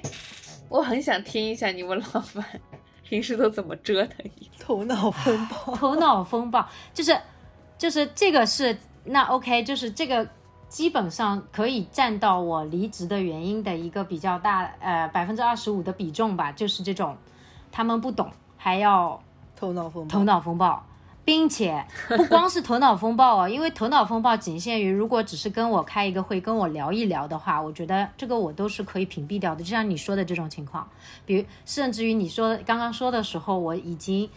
[0.69, 2.45] 我很想听一下你们老板
[3.03, 4.49] 平时都怎么折腾你。
[4.59, 7.19] 头脑风暴， 头脑风暴就是
[7.77, 10.27] 就是这个是那 OK，就是这个。
[10.69, 17.15] 基本上可以占到我离职的原因的一个比较大，呃，百分之二十五的比重吧，就是这种，
[17.71, 19.21] 他们不懂还要
[19.55, 20.83] 头脑风暴，头脑风暴，
[21.25, 29.63] 并且不光是头脑风暴哦， 因为头脑风暴仅限于如果只是跟我开一个会，跟我聊一聊的话，我觉得这个我都是可以屏蔽掉的。
[29.63, 30.88] 就像你说的这种情况，
[31.25, 34.29] 比如甚至于你说刚刚说的时候，我已经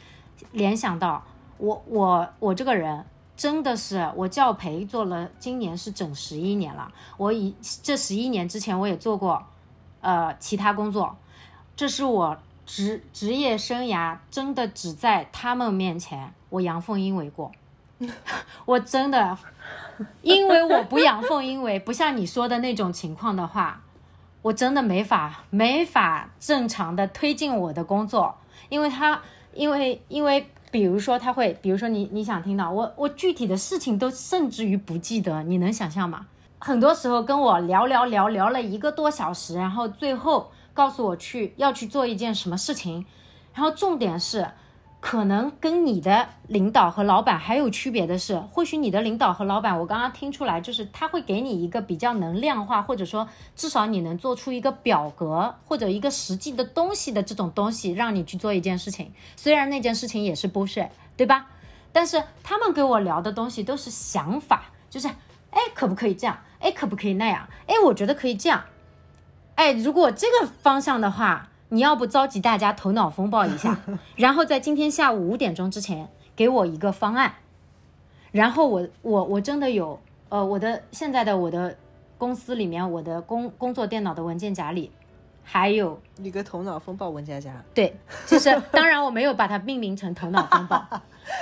[0.53, 1.25] 联想到
[1.59, 3.05] 我我我这个人
[3.37, 6.93] 真的是我教培做了，今年是整十一年了。
[7.17, 9.43] 我以这十一年之前我也做过
[10.01, 11.17] 呃其他工作，
[11.75, 16.35] 这是我职职业生涯真的只在他们面前。
[16.51, 17.53] 我阳奉阴违过，
[18.67, 19.39] 我真的，
[20.23, 23.83] 因为我不阳奉阴违，不像你说的那种情况的话，
[24.43, 28.37] 我真的没法没法正常的推进我的工作，
[28.69, 29.21] 因为他
[29.55, 36.27] 因为因为比如说他会，比如说你你想听到我我具体的事情都甚至于不记得，你能想象吗？
[36.59, 43.05] 很多时候跟我聊聊聊聊了一个多小时，然后最后告诉我去要去做一件什么事情，
[43.53, 44.47] 然后重点是。
[44.99, 59.13] 可能跟你的领导和老板还有区别的是，或许你的领导和老板，我刚刚听出来，就是他会给你一个比较能量化，或者说至少你能做出一个表格或者一个实际的东西的这种东西，让你去做一件事情。
[59.37, 61.47] 虽然那件事情也是 bullshit，对吧？
[61.93, 65.07] 但是他们跟我聊的东西都是想法，就是
[65.51, 66.37] 哎，可不可以这样？
[66.59, 67.47] 哎，可不可以那样？
[67.69, 68.65] 哎，我觉得可以这样。
[69.57, 71.49] 哎，如果这个方向的话。
[71.69, 73.77] 你要不召集大家头脑风暴一下，
[74.15, 77.35] 然后在今天下午五点钟之前给我一个方案，
[78.31, 81.77] 然后我我我真的有呃我的现在的我的
[82.17, 84.93] 公司里面我的工工作电脑的文件夹里
[85.43, 90.87] 还有一个头脑风暴文件夹，对， 就是当然我没有把它命名成头脑风暴，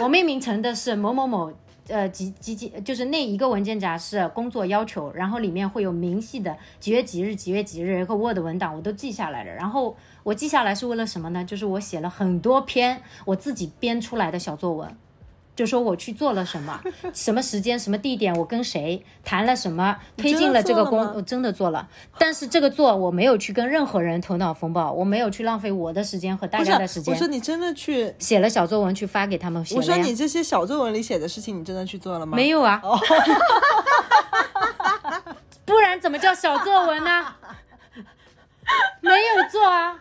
[0.00, 1.52] 我命名成的是某某某。
[1.88, 9.52] 呃，几几几，就是那一个文件夹是工作要求，然后里面会有明细的几月几日、几月几日一个 Word 文档，我都记下来了。
[9.52, 11.44] 然后我记下来是为了什么呢？
[11.44, 14.96] 就是我写了很多篇我自己编出来的小作文。
[15.56, 16.80] 就说我去做了什么，
[17.14, 21.88] 什么时间、什么地点，我跟谁谈了什么，推进了这个工，我真的做了。
[22.18, 27.14] 但是这个做我没有去跟任何人头脑风暴，我没有去浪费我的时间和大家的时间。
[27.14, 29.64] 我说你真的去写了小作文去发给他们。
[29.76, 32.36] 我说你这些小作文里写的事情，你真的去做了吗？
[32.36, 32.82] 没有啊，
[35.64, 37.24] 不然怎么叫小作文呢？
[39.00, 40.00] 没有做啊！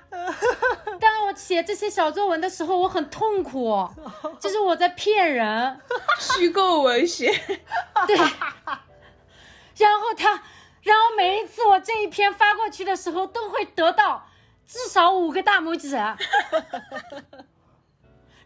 [0.99, 3.87] 当我写这些小作文的时候，我很痛苦，
[4.39, 5.79] 就是我在骗人，
[6.19, 7.31] 虚构文学。
[8.07, 10.41] 对，然后他，
[10.81, 14.27] 然后每一次我这一篇发过去的时候，都会得到
[14.65, 15.91] 至少五个大拇指，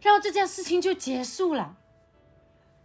[0.02, 1.76] 然后这件事情就结束了。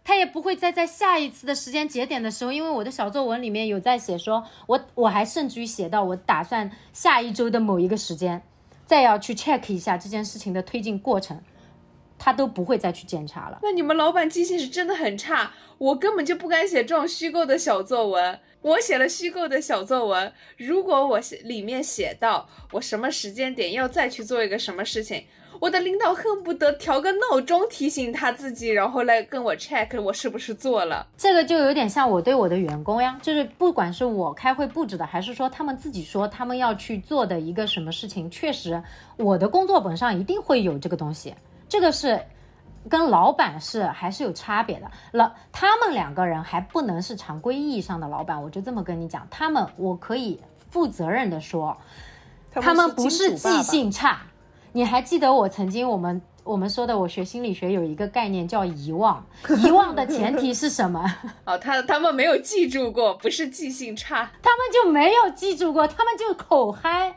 [0.04, 8.42] 他也不会再在下一次的时间节点的时候，因为我的小作文里面有在写，说我我还甚至于写到我打算下一周的某一个时间，
[8.84, 11.40] 再要去 check 一下这件事情的推进过程，
[12.18, 13.58] 他都不会再去检查了。
[13.62, 18.38] 那你们老板记性是真的很差，我根本就不敢写这种虚构的小作文。
[18.60, 25.24] 我写了虚构的小作文，如果我写里面写到我什么时间点要再去做一个什么事情。
[25.64, 31.06] 我的领导恨不得调个闹钟提醒他自己，然后来跟我 check 我是不是做了。
[31.16, 38.82] 这个就有点像我对我的员工呀，就是不管是我开会布置的，还是说他们自己说他们要去做的一个什么事情，确实
[39.16, 41.34] 我的工作本上一定会有这个东西。
[41.66, 42.20] 这个是
[42.90, 44.90] 跟老板是还是有差别的。
[45.12, 50.38] 老他们两个人还不能是常规意义上的老板，我就这么跟你讲，他们我可以
[50.70, 51.74] 负责任的说，
[52.52, 54.20] 他们不是记性差。
[54.76, 59.24] 你还记得我曾经我们我们说的，我学心理学有一个概念叫遗忘，
[59.64, 61.00] 遗忘的前提是什么？
[61.46, 67.16] 哦，他他们没有记住过，不是记性差，他们就没有记住过，他们就口嗨。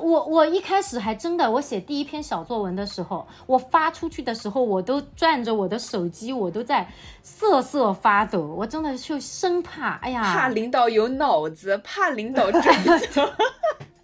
[0.00, 6.88] 我我一开始还真的，我写第一篇小作文的时候，我发出去的时候，我都攥着我的手机，我都在
[7.24, 12.72] 瑟瑟发抖，我真的就生怕，哎呀，怕领导有脑子，怕领导追
[13.10, 13.34] 责，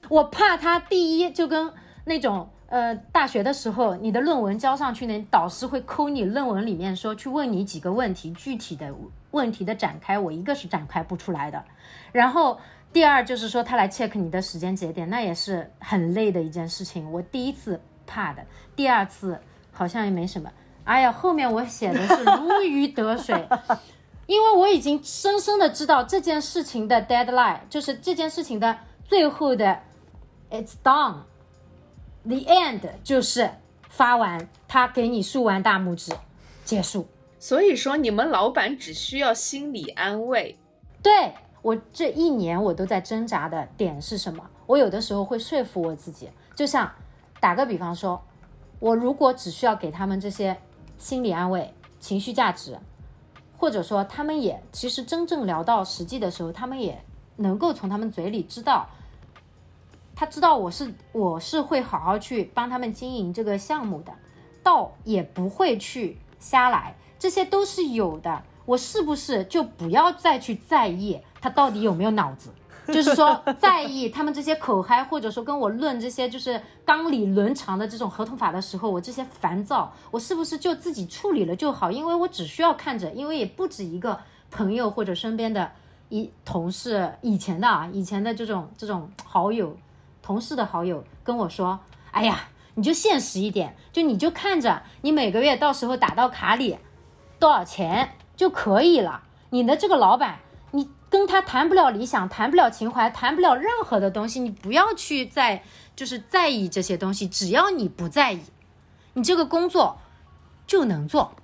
[0.08, 1.72] 我怕他第一就跟
[2.04, 2.50] 那种。
[2.70, 8.94] 呃，大学的时候，你的论文交上去呢，导师会抠你论文里面说去问你几个问题，具体的
[9.32, 11.64] 问题的展开，我一个是展开不出来的。
[12.12, 12.60] 然后
[12.92, 17.10] 第二就是说他来 check 你的时间节点，那也是很累的一件事情。
[17.10, 19.40] 我第一次怕的，第二次
[19.72, 20.48] 好像也没什么。
[20.84, 23.48] 哎呀，后面我写的是如鱼得水，
[24.26, 29.80] 因为我已经深深的知道这件事情的 deadline，就是这件事情的最后的
[30.52, 31.16] it's done。
[32.24, 33.50] The end 就是
[33.88, 36.12] 发完，他给你竖完大拇指，
[36.64, 37.06] 结束。
[37.38, 40.58] 所以说，你们老板只需要心理安慰。
[41.02, 44.44] 对我这一年，我都在挣扎的点是什么？
[44.66, 46.92] 我有的时候会说服我自己，就像
[47.40, 48.22] 打个比方说，
[48.78, 50.58] 我如果只需要给他们这些
[50.98, 52.78] 心理安慰，情绪价值，
[53.56, 57.02] 或者说他们也其实真正聊到实际的时候，他们也
[57.36, 58.86] 能够从他们嘴里知道，
[60.20, 64.12] 他知道我是我是会好好去帮他们经营这个项目的，
[64.62, 68.42] 倒也不会去瞎来，这些都是有的。
[68.66, 72.50] 我是不是就不要再去在意他到底有没有脑子？
[72.88, 81.90] 就是说，在意他们这些口嗨，或者说跟我论这些就是纲理伦常的这种合同法的时候，我这些烦躁，我是不是就自己处理了就好？
[81.90, 85.72] 因为我只需要看着，因为也不止一个朋友或者身边的
[86.10, 89.74] 一同事，以前的啊，以前的这种这种好友、
[90.22, 91.80] 同事的好友跟我说
[92.12, 96.78] ：“哎呀，你就现实一点，就你就看着你每个月到时候打到卡里
[97.38, 99.22] 多少钱就可以了。
[99.50, 100.40] 你的这个老板。”
[100.72, 105.64] 你跟他谈不了理想，谈不了情怀，谈不了任何的东西，你不要去在
[105.96, 107.26] 就是在意这些东西。
[107.26, 108.40] 只要你不在意，
[109.14, 109.98] 你这个工作
[110.64, 111.34] 就能做。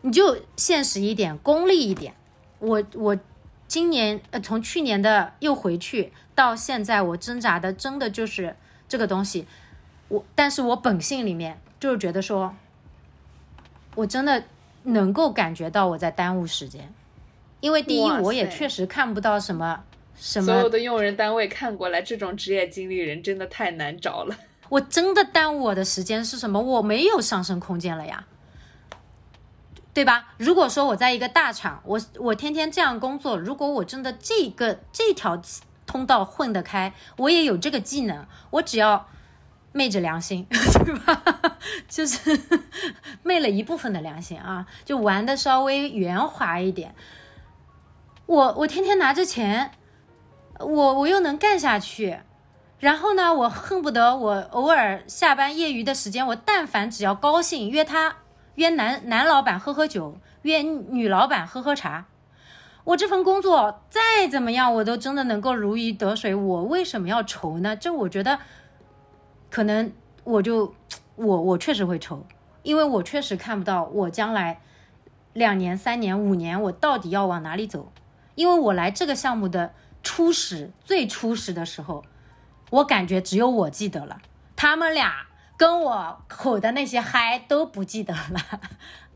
[0.00, 2.14] 你就现实一点，功利一点。
[2.60, 3.18] 我我
[3.68, 8.56] 今年呃从去年的又回去到现在，我挣扎的真的就是
[8.88, 9.46] 这个东西。
[10.08, 12.54] 我但是我本性里面就是觉得说，
[13.94, 14.44] 我真的
[14.84, 16.92] 能够感觉到我在耽误时间。
[17.60, 19.84] 因为第一，我也确实看不到什么
[20.16, 20.46] 什么。
[20.46, 24.36] 所有的用人单位看过来，这种职业经理人真的太难找了。
[24.68, 26.60] 我真的耽误我的时间是什么？
[26.60, 28.24] 我没有上升空间了呀，
[29.94, 30.34] 对吧？
[30.38, 35.40] 如果说我在一个大厂，我我天天这样工作，如果我真的这个这条
[35.86, 39.08] 通道混得开，我也有这个技能，我只要
[39.72, 40.46] 昧着良心，
[40.84, 41.22] 对吧？
[41.88, 42.40] 就是
[43.22, 46.94] 昧了一部分的良心啊，就玩的稍微圆滑一点。
[48.26, 49.72] 我我天天拿着钱，
[50.58, 52.20] 我我又能干下去，
[52.78, 58.16] 然后呢，我恨不得我偶尔下班业余的时间，我但凡只要高兴约他
[58.54, 62.06] 约男男老板喝喝酒，约女老板喝喝茶，
[62.84, 66.34] 我这份工作再怎么样，我都真的能够如鱼得水。
[66.34, 67.76] 我为什么要愁呢？
[67.76, 68.38] 这我觉得，
[69.50, 69.92] 可能
[70.24, 70.74] 我就
[71.14, 72.26] 我我确实会愁，
[72.62, 74.60] 因为我确实看不到我将来
[75.32, 77.92] 两年、三年、五年，我到底要往哪里走。
[78.34, 82.02] 因为我来这个项目的初始最初始的时候，
[82.70, 84.20] 我感觉只有我记得了，
[84.56, 85.26] 他们俩
[85.56, 88.60] 跟我吼的那些嗨都不记得了。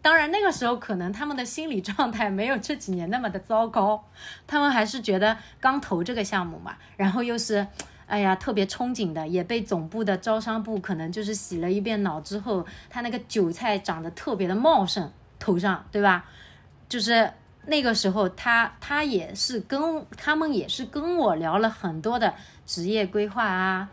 [0.07, 4.04] 当然那个时候可能他们的心理状态没有这几年那么的糟糕，
[4.46, 7.66] 他们还是觉得刚投这个项目嘛，然后又是
[8.07, 16.24] 哎呀特别憧憬的，也被总部的招商部可能就是洗了一遍脑之后，他那个韭菜长得特别的茂盛，头上对吧？
[16.88, 17.28] 就是。
[17.68, 22.32] 那个时候，他他也是跟他们也是跟我聊了很多的
[22.64, 23.88] 职业规划啊，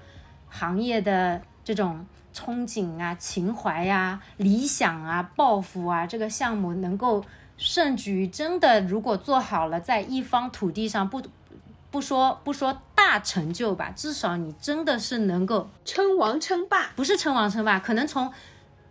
[0.47, 7.24] 行业的这种憧憬啊、情怀呀、理想啊、抱负啊，这个项目能够
[7.58, 11.22] 甚至于真的，如果做好了，在一方土地上不
[11.92, 18.34] 不说不说大成就吧，至少你真的是能够称王称霸，不是称王称霸，可能从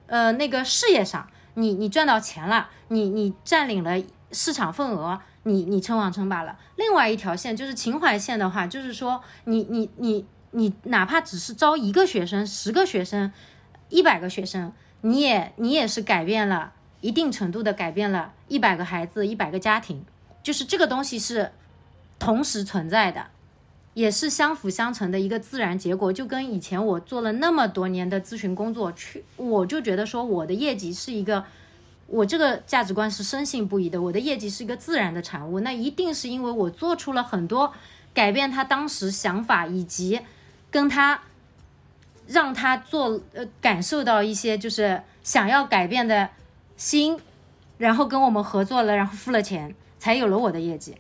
[0.07, 4.03] 呃那个事业上，你你赚到钱了，你你占领了。
[4.35, 6.57] 市场份额，你你称王称霸了。
[6.77, 13.31] 另外一条线就是情怀线的话，就是说你你你你哪怕只是招一个学生、十个学生、
[13.91, 14.73] 一百个学生，
[15.03, 16.73] 你也你也是改变了
[17.03, 20.05] 一定程度的改变了一百个孩子、一百个家庭，
[20.43, 21.53] 就是这个东西是
[22.19, 23.27] 同时存在的，
[23.95, 26.13] 也是相辅相成的一个自然结果。
[26.13, 31.45] 就跟以前我做了那么多年的咨询工作，去我就觉得说我的业绩是一个。
[32.09, 37.73] 我这个价值观是深信不疑的，我的业绩是一个自然的产物，那一定是因为我做出了很多
[38.13, 40.21] 改变他当时想法，以及
[40.73, 41.23] 跟他
[42.27, 46.29] 让他做呃感受到一些就是想要改变的
[46.77, 47.21] 心，
[47.79, 50.97] 然后跟我们合作了，然后付了钱，才有了我的业绩，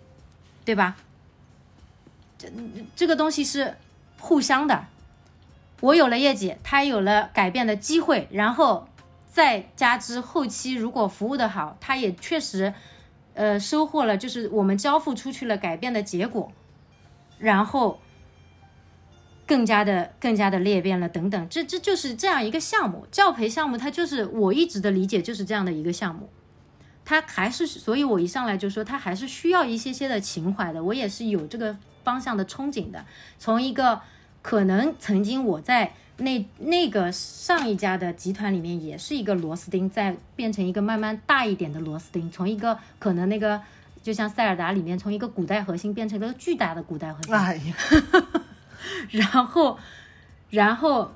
[0.65, 0.95] 对吧？
[2.39, 2.49] 这
[2.95, 3.77] 这个东西是
[4.21, 4.87] 互相的，
[5.81, 8.87] 我有了业绩，他有了改变的机会，然后。
[9.33, 12.75] 再加之后期如果服务的好，他也确实，
[13.33, 16.53] 呃，收获了就是我们交付出去了改变的结果，
[17.39, 17.99] 然后
[19.47, 26.29] 更加的更加的裂变了等等，这这就是这样一个项目教培项目，它就是我一直的理解就是这样的一个项目，
[27.05, 33.05] 它还是所以我一上来就说它还是需要一些些的情怀的，我也是有这个方向的憧憬的，
[33.39, 34.01] 从一个
[34.41, 35.93] 可能曾经我在。
[36.19, 43.61] 那那个上一家的集团里面也是一个螺丝钉，在变成一个慢慢大一点的螺丝钉，从一个可能那个
[44.03, 47.35] 就像塞尔达里面从一个古代核心变成了巨大的古代核心。
[47.35, 47.75] 哎呀，
[49.11, 49.79] 然后，
[50.51, 51.13] 然后，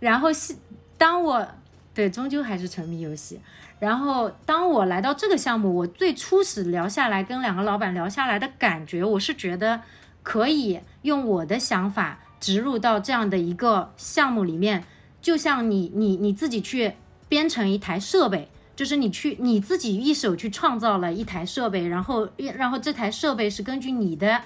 [0.00, 0.56] 然后是
[0.98, 1.46] 当我
[1.94, 3.40] 对，终究还是沉迷游戏。
[3.78, 9.82] 然后当我来到这个项目，我最初始聊下来，跟两个老板聊下来的感觉，我是觉得
[10.22, 14.84] 可以用我的想法植入到这样的一个项目里面，
[15.20, 16.94] 就像你你你自己去
[17.28, 24.40] 编程一台设备，就是你去你自己一手去创造了一台设备，然后然后这台设备是根据你的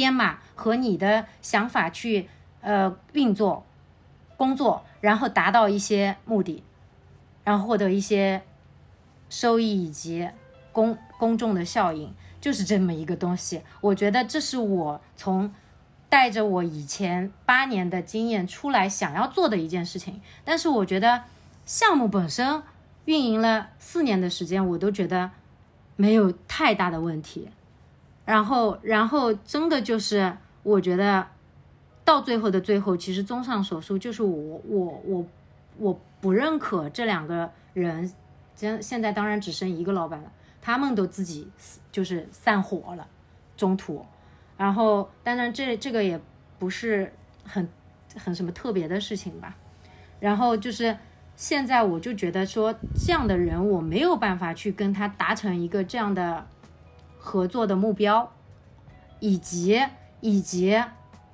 [0.00, 2.28] 编码和你的想法去
[2.62, 3.66] 呃运作
[4.38, 6.62] 工作，然后达到一些目的，
[7.44, 8.42] 然后获得一些。
[9.32, 10.28] 收益以及
[10.72, 13.62] 公公众的效应，就是这么一个东西。
[13.80, 15.54] 我觉得这是我从
[16.08, 20.20] 带着我以前八年的经验出来想要做的一件事情。
[20.44, 21.22] 但是我觉得
[21.64, 22.60] 项目本身
[23.04, 25.30] 运营了四年的时间，我都觉得
[25.94, 27.50] 没有太大的问题。
[28.30, 31.26] 然后，然后真的就是我觉得
[32.04, 35.26] 到最后的最后，其实综上所述，就是我我我
[35.78, 38.12] 我不认可这两个人。
[38.54, 41.48] 现现在当然只剩一个老板了，他们都自己
[41.90, 43.06] 就是散伙了，
[43.56, 44.04] 中途，
[44.58, 46.20] 然后当然这这个也
[46.58, 47.10] 不是
[47.42, 47.66] 很
[48.16, 49.56] 很什么特别的事情吧，
[50.20, 50.94] 然后就是
[51.36, 56.46] 现在我就觉得说这样的人我没有办法去跟他达成一个这样的
[57.20, 58.32] 合作的目标，
[59.20, 59.80] 以及
[60.20, 60.82] 以及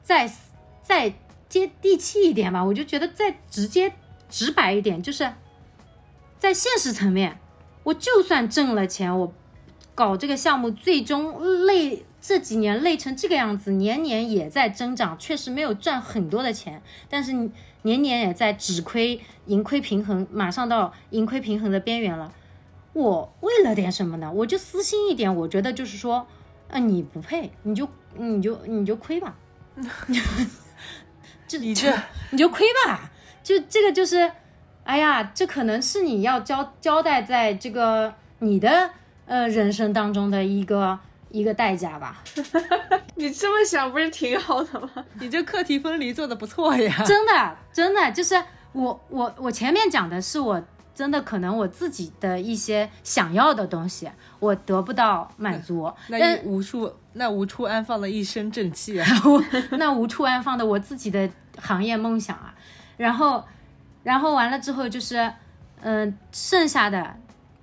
[0.03, 0.31] 再
[0.83, 1.15] 再
[1.49, 3.93] 接地气一点吧，我就觉得再直接
[4.29, 5.33] 直白一点就是。
[6.39, 7.39] 在现实层面，
[7.83, 9.33] 我就算挣了钱，我
[9.95, 17.33] 搞这个项目最终累这几年累成这个样子，年年也在增长，确实没有赚很多的钱，但是
[17.83, 22.33] 年年也在止亏盈亏平衡，马上到盈亏平衡的边缘了。
[22.97, 24.33] 我为了点什么呢？
[24.33, 26.27] 我就私心一点，我觉得就是说，
[26.71, 29.37] 啊，你不配，你就你就你就亏吧，
[31.47, 31.93] 这你这
[32.33, 33.11] 你就亏吧，
[33.43, 34.33] 就这个就是。
[34.87, 38.89] 哎呀，这可能是你要交交代在这个你的
[39.27, 40.97] 呃人生当中的一个
[41.29, 42.23] 一个代价吧。
[43.17, 44.89] 你这么想不是挺好的吗？
[45.19, 47.03] 你这课题分离做的不错呀。
[47.05, 48.41] 真的，真的就是
[48.71, 50.63] 我我我前面讲的是我
[50.97, 59.07] 真的可能我自己的一些想要的东西，我得不到满足，那无处那无处安放的一身正气啊，
[59.79, 62.53] 那无处安放的我自己的行业梦想啊，
[62.97, 63.45] 然后。
[64.03, 65.33] 然后完了之后就是，
[65.81, 67.17] 嗯，剩下的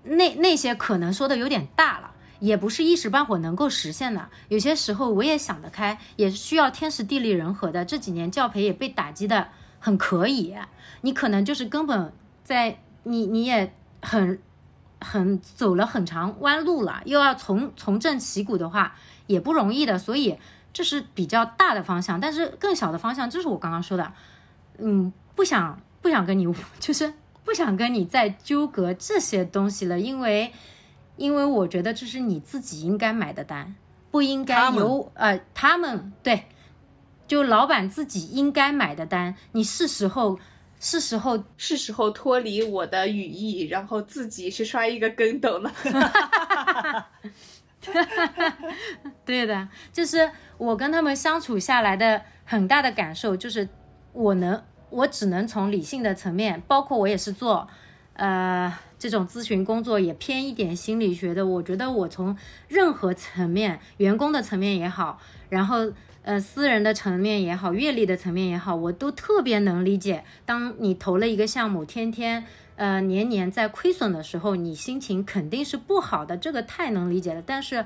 [0.04, 2.12] 那那些可能说的有点大了，
[2.42, 4.28] 也不是一时半会能够实现的。
[4.50, 7.86] 有些时候我也想得开，也是需要天时地利人和的。
[7.86, 9.48] 这几年教培也被打击的
[9.80, 10.54] 很可以，
[11.00, 12.12] 你可能就是根本
[12.44, 14.40] 在你你也很
[15.00, 18.96] 很走了很长弯路了，又要重重振旗鼓的话
[19.28, 19.98] 也不容易的。
[19.98, 20.38] 所以
[20.72, 24.12] 这是比较大的方向，但是更小的方向就是我刚刚说的，
[24.78, 25.80] 嗯，不想。
[26.04, 26.46] 不想跟你，
[26.82, 27.14] 就是
[27.46, 30.52] 不想跟你再纠葛这些东西了，因为，
[31.16, 33.74] 因为我觉得这是你自己应该买的单，
[34.12, 36.48] 不应该由呃他们对，
[37.26, 40.38] 就老板自己应该买的单，你是时候
[40.84, 45.74] 是时候是时候脱离我的羽翼，然后自己去摔一个跟斗了。
[49.24, 53.70] 对的，就是我跟他们相处下来的很大的感受，就是
[54.12, 54.62] 我能。
[54.90, 57.68] 我只能从理性的层面，包括我也是做，
[58.14, 61.44] 呃，这种咨询工作也偏一点心理学的。
[61.44, 65.20] 我觉得我从任何层面，员工的层面也好，
[65.50, 65.92] 然后
[66.24, 70.24] 呃私人的层面也好，阅历的层面也好，我都特别能理解。
[70.46, 72.44] 当你投了一个项目，天天
[72.76, 77.42] 呃年年在亏损的时候，你心情肯定是不好的，这个太能理解了。
[77.46, 77.86] 但是，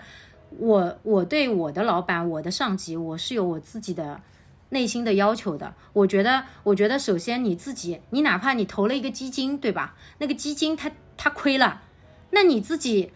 [0.57, 4.21] 我我对我的老板，我的上级，我是有我自己的。
[4.69, 9.95] 内心的要求的，我觉得，我觉得首先你自己，你哪怕你投了一个基金，对吧？
[10.17, 11.83] 那个基金它它亏了，
[12.31, 13.13] 那你自己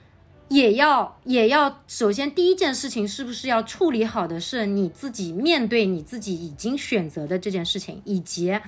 [0.51, 8.59] 也要也要，首先第一件事情是不是要处理好的是你自己面对你自己已经选择的这件事情，以及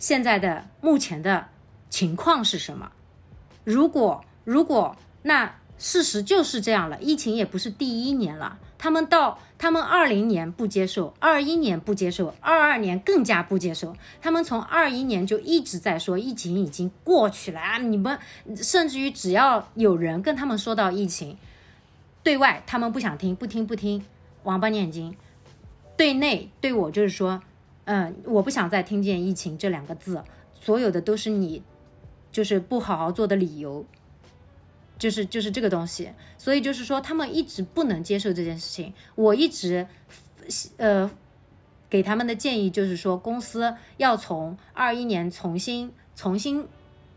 [0.00, 1.46] 现在的目前的
[1.88, 2.90] 情况是什么？
[3.62, 8.58] 如果如果那事实就是这样了，疫情也不是第一年了。
[8.76, 13.96] 他们到他们二零年不接受，二一年不接受，二二年更加不接受。
[14.20, 17.78] 他们从二一年就一直在说疫情已经过去了啊！
[17.78, 18.18] 你们
[18.56, 21.38] 甚至于只要有人跟他们说到疫情，
[22.22, 24.04] 对外他们不想听，不听不听，
[24.42, 25.14] 王八念经；
[25.96, 27.42] 对内对我就是说，
[27.86, 30.22] 嗯，我不想再听见疫情这两个字，
[30.60, 31.62] 所有的都是你
[32.30, 33.86] 就是不好好做的理由。
[35.00, 38.94] 就是就是这个东西，所以就是说他们一直不能接受这件事情。
[39.16, 39.84] 我一直，
[40.76, 41.10] 呃，
[41.88, 46.68] 给他们的建议就是说，公司要从二一年重新重新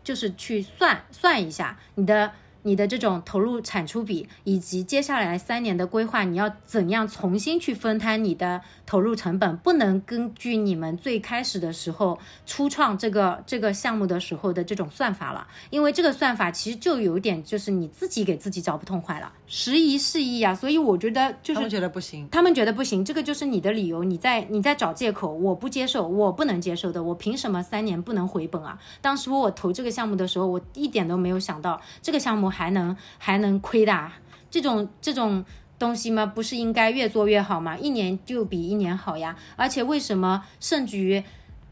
[0.02, 2.32] 就是去算算一下你的。
[2.64, 9.56] 你的这种投入产出比，以及接下来三年的规划，你要怎样重新去分摊你的投入成本？
[9.58, 28.78] 不能根据你们最开始的时候初创这个这个项目的时候的这种算法了，因为这个算法其实就有点就是你自己给自己找不痛快了，时移世易啊，所以我觉得就是他们觉得不行，他们觉得不行，这个就是你的理由，你在你在找借口，我不接受，我不能接受的，我凭什么三年不能回本啊？
[29.02, 34.18] 当时我投这个项目的时候，我一点都没有想到这个项目还能还能亏的啊，
[34.50, 35.44] 这种这种
[35.78, 36.24] 东西吗？
[36.24, 37.76] 不是应该越做越好吗？
[37.76, 41.22] 一年就比一年好呀，而且为什么甚至于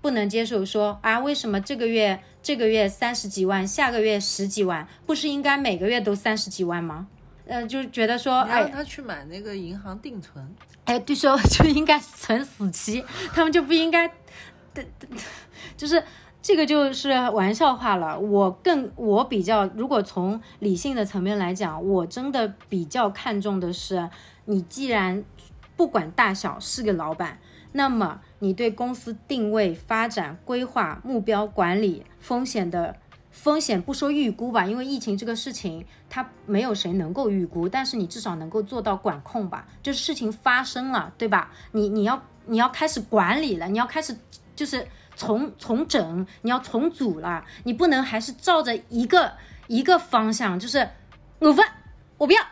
[0.03, 1.19] 不能接受说啊？
[1.21, 7.07] 为什么这个月这个月三十几万，下个月十几万，不是应该每个月都三十几万吗？
[7.47, 14.11] 呃，就觉得说，哎让，他去买那个银行定存，哎，对说 就应该存死期，他们就不应该，
[15.77, 16.03] 就是
[16.41, 18.19] 这个就是玩笑话了。
[18.19, 24.09] 我更我比较，如果从理性的层面来讲，我真的比较看重的是，
[24.45, 25.25] 你既然
[25.77, 27.39] 不管大小是个老板，
[27.73, 32.97] 那么你对公司定位、发展、规划、目标管理、风险的。
[33.33, 39.67] 风险不说预估吧，因为疫情这个事情，它没有谁能够预估，但是你至少能够做到管控吧。
[39.83, 41.51] 就是事情发生了，对吧？
[41.73, 44.17] 你你要你要开始管理了，你要开始
[44.55, 49.33] 就是重重整，你要重组了，你不能还是照着一个
[49.67, 50.87] 一个方向，就是
[51.39, 51.63] 我不
[52.19, 52.43] 我不要，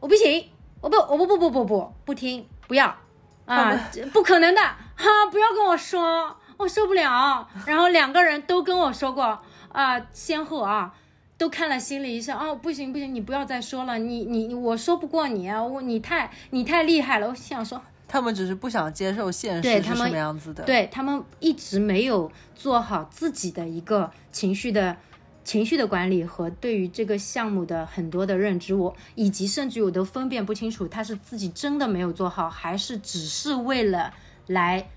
[0.00, 0.48] 我不行，
[0.80, 2.96] 我不我不不不不不不听，不要
[3.44, 3.72] 啊，
[4.12, 7.48] 不可能的哈、不要跟我说，我受不了。
[7.66, 9.40] 然后两个人都跟我说过。
[9.72, 10.94] 啊，先后啊，
[11.36, 20.64] 都看了心理医生哦，不行不行，你不要再说了，你你你我说不过你啊，我你太你太厉害了，我想说，他们只是不想接受现实是什对他们么样子的。
[20.64, 24.96] 对他们一直没有做好自己的一个情绪的
[25.42, 34.12] 情绪的管理和对于这个项目的很多的认知，我以及甚至我都分辨不清楚他是自己真的没有做好，还是只是为了
[34.46, 34.88] 来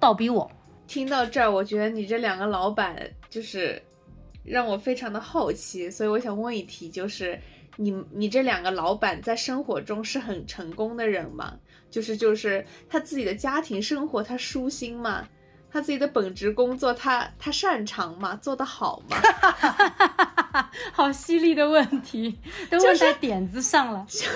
[0.00, 0.50] 倒逼我。
[0.88, 2.96] 听到这儿，我觉得你这两个老板
[3.30, 3.80] 就是
[4.44, 7.38] 让我非常的好奇，所以我想问一题，就是
[7.76, 11.58] 你你这两个老板在生活中是很成功的人吗？
[11.90, 15.28] 就是就是他自己的家庭生活他舒心吗？
[15.72, 18.36] 他自己的本职工作他他擅长吗？
[18.42, 19.16] 做得好吗？
[20.92, 22.38] 好犀利的问题，
[22.70, 24.04] 都问在点子上了。
[24.10, 24.28] 就是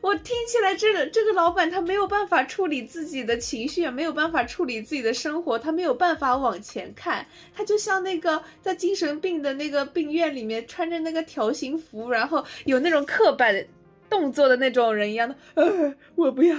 [0.00, 13.66] 我听起来，这个这个老板他没有办法处理自己的情绪，也没有办法处理自己的生活，他没有办法往前看，他就像那个在精神病的那个病院里面穿着那个条形服，然后有那种刻板
[14.10, 15.34] 动作的那种人一样的。
[15.54, 16.56] 呃，我不要，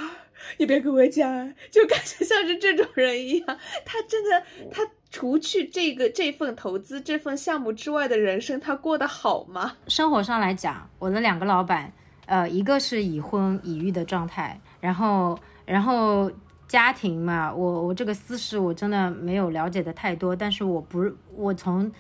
[0.58, 3.58] 你别跟我讲，就感觉像是这种人一样。
[3.86, 9.78] 他真的，他除去这个这份投资这份项目之外的人生，他过得好吗？
[9.88, 11.92] 生活上来讲，我的两个老板，
[12.26, 16.32] 呃，一个是已婚已育的状态，然后，然后
[16.68, 21.92] 家庭嘛，我我这个私事我真的没有了解的太多，但是我不是我从，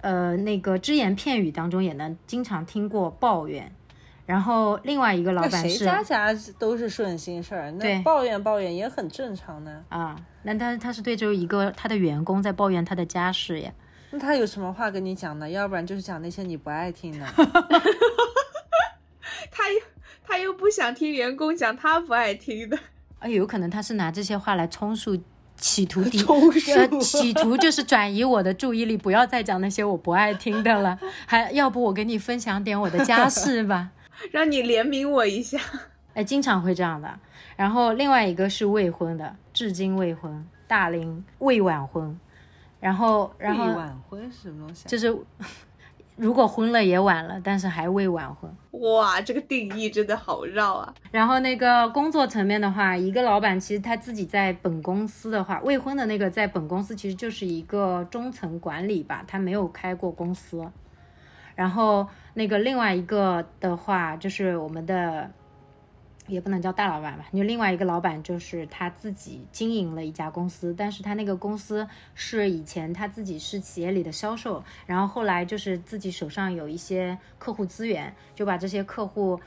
[0.00, 3.74] 呃，那个只言片语当中也能经常听过抱怨，
[4.26, 9.84] 然后另外一个老板是家家都是顺心事儿，对那抱怨抱怨也很正常呢。
[9.90, 13.70] 啊，那他他是对着一个他的员工在抱怨他的家事呀。
[14.10, 15.50] 那他有什么话跟你讲呢？
[15.50, 17.26] 要不然就是讲那些你不爱听的。
[19.50, 19.80] 他又
[20.26, 22.78] 他又不想听员工讲他不爱听的。
[23.18, 25.18] 哎，有可能他是拿这些话来充数，
[25.56, 30.98] 企图抵充数呃，企图就是转移我的注意力，不要再讲那些我不爱听的了。
[31.26, 33.90] 还要不我给你分享点我的家事吧？
[34.30, 35.58] 让你怜悯我一下。
[36.14, 37.18] 哎，经常会这样的。
[37.56, 42.18] 然后另外一个是未婚的，至今未婚，大龄未晚婚。
[42.80, 44.88] 然后，然后未晚婚是什么东西啊？
[44.88, 45.16] 就是
[46.16, 48.48] 如果婚了也晚了，但是还未晚婚。
[48.72, 50.94] 哇，这个定义真的好绕啊！
[51.10, 60.64] 然后那个工作层面的话，一个老板其实他自己在本公司的话，未婚的那个在本公司其实就是一个中层管理吧，他没有开过公司。
[61.54, 65.30] 然后那个另外一个的话，就是我们的
[66.26, 79.38] 也不能叫大老板吧，就另外一个老板就是他自己经营了一家公司，但是他那个公司是以前他自己是企业里的销售，然后后来就是自己手上有一些客户资源，就把这些客户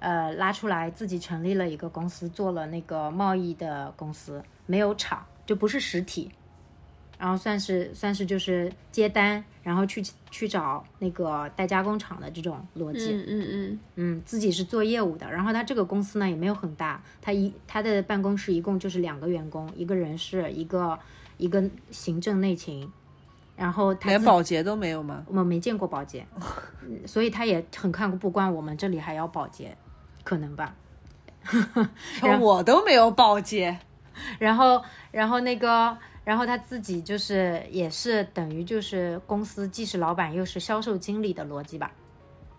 [0.00, 6.30] 呃拉出来，自己成立了一个公司，做了那个贸易的公司，没有厂，就不是实体。
[7.24, 13.14] 然后算是算是就是接单，然后去去找那个代加工厂的这种逻辑。
[13.14, 20.98] 嗯嗯嗯，嗯，自己是做业务的，然后他这个公司呢也没有很大，他一他的办公室一共就是两个员工，一个人事，一个
[21.38, 22.86] 一个行政内勤，
[23.56, 25.24] 然后他连保洁都没有吗？
[25.26, 26.26] 我们没见过保洁，
[26.82, 29.74] 嗯所以他也很看不惯我们这里还要保洁，
[30.24, 30.74] 可能吧。
[32.20, 33.78] 然我都没有保洁，
[34.38, 41.92] 然后，然后那个，然后他自己就是也是等于就是公司既是老板又是销售经理的逻辑吧，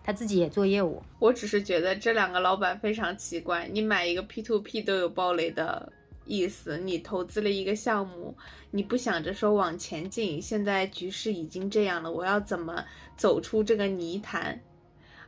[0.04, 1.02] 他自己也做业务。
[1.18, 5.92] 我只是觉得这两个老板非常奇怪，你买一个 P to P 都有暴雷的
[6.24, 8.36] 意思，你投资了一个项目，
[8.70, 12.84] 你不想着说往前进，现在局势已经这样了，我要怎么
[13.16, 14.60] 走出这个泥潭？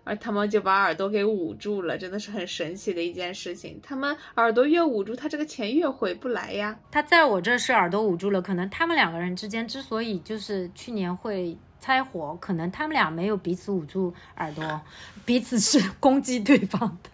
[0.08, 3.78] 而他们就把耳朵给捂住了，真的是很神奇的一件事情。
[3.82, 6.74] 他们耳朵越捂住，他这个钱越回不来呀。
[6.90, 14.80] 他在我这是耳朵捂住了，可能他们两个人之间之所以就是去年会拆火，可能他们俩没有彼此捂住耳朵，
[15.26, 17.10] 彼此是攻击对方的。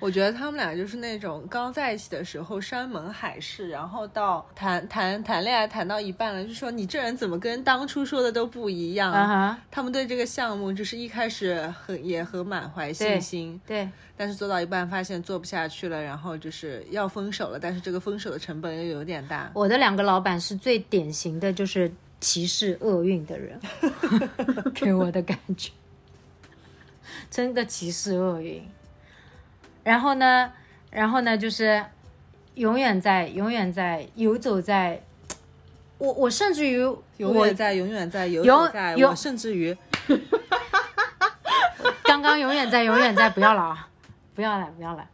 [0.00, 9.58] 我觉得他们俩就是那种刚在一起的时候山盟海誓，然后到谈谈谈恋爱谈到一半了，就说你这人怎么跟当初说的都不一样。
[9.70, 19.50] 他们对这个项目就是一开始很也很满怀信心，对，但是做到一半发现做不下去了，然后就是要分手了，但是这个分手的成本又有点大。
[19.52, 23.60] 我的两个老板是最典型的就是歧视厄运的人，
[24.74, 25.70] 给我的感觉，
[27.30, 28.62] 真的歧视厄运。
[29.82, 30.52] 然后呢，
[30.90, 31.84] 然后呢，就是
[32.54, 35.02] 永远在永远在游走在，
[35.98, 39.76] 我我甚至于我永远在，永远在，游走在，我甚至于
[42.02, 43.88] 刚刚永远在永远在，不要了啊，
[44.34, 45.08] 不要了不要了。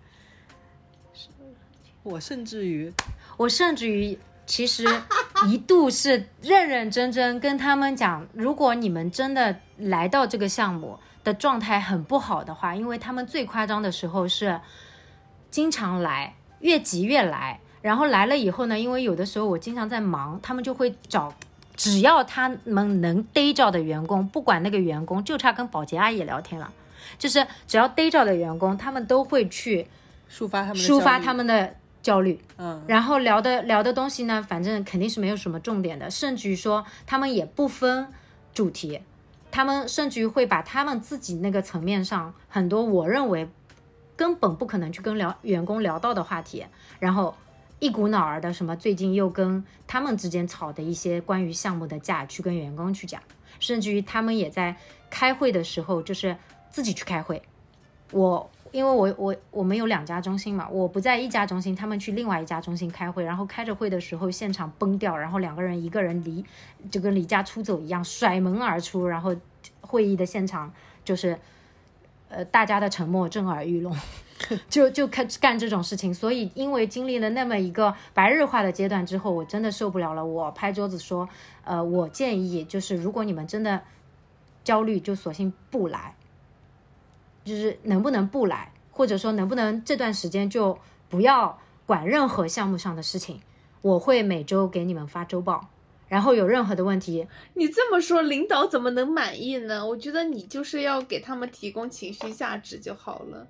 [2.03, 2.93] 我甚至于
[3.37, 4.85] 我甚至于其实
[5.49, 14.61] 一度是认认真真跟他们讲，如果你们真的来到这个项目的状态很不好的话，因为他们最夸张的时候是
[15.51, 21.35] 经常来，越急越来，然后来了以后呢，因为有的时候我经常在忙，他们就会找。
[21.75, 26.73] 只要他们能逮着的员工，不管那个员工就差跟保洁阿姨聊天了，
[27.19, 29.87] 就是只要逮着的员工，他们都会去
[30.31, 32.41] 抒发他们抒发他们的焦虑。
[32.57, 38.09] 嗯，然后聊的聊的东西呢，反正肯定是没有什么重点的，甚至于说他们也不分
[38.55, 39.03] 主题，
[39.57, 43.49] 他们甚至于会把他们自己那个层面上很多我认为
[44.15, 46.67] 根本不可能去跟聊员工聊到的话题，
[46.99, 47.35] 然后
[47.79, 53.23] 一股脑儿的什么最近又跟他们之间吵的一些关于项目的架去跟员工去讲，
[53.59, 54.77] 甚至于他们也在
[55.09, 56.37] 开会的时候就是
[56.69, 57.41] 自己去开会，
[58.13, 66.45] 我因为我我我们有两家中心嘛，我不在一家中心，他们去另外一家中心开会，然后开着会的时候现场崩掉，然后两个人一个人离
[66.91, 69.35] 就跟离家出走一样甩门而出，然后
[69.81, 70.71] 会议的现场
[71.07, 71.39] 就是
[72.29, 73.97] 呃大家的沉默震耳欲聋，
[74.69, 81.27] 就就开干这种事情，所以因为经历了那么一个白日化的阶段之后，我真的受不了了，我拍桌子说，
[81.65, 83.81] 呃，我建议就是如果你们真的
[84.65, 86.15] 焦虑，就索性不来。
[87.47, 90.79] 就是能不能不来，或者说能不能这段时间就
[91.09, 93.41] 不要管任何项目上的事情，
[93.81, 95.69] 我会每周给你们发周报，
[96.09, 99.87] 然后有任何的问题，你这么说，领导怎么能满意呢？
[99.87, 103.47] 我觉得你就是要给他们提供情绪价值就好了。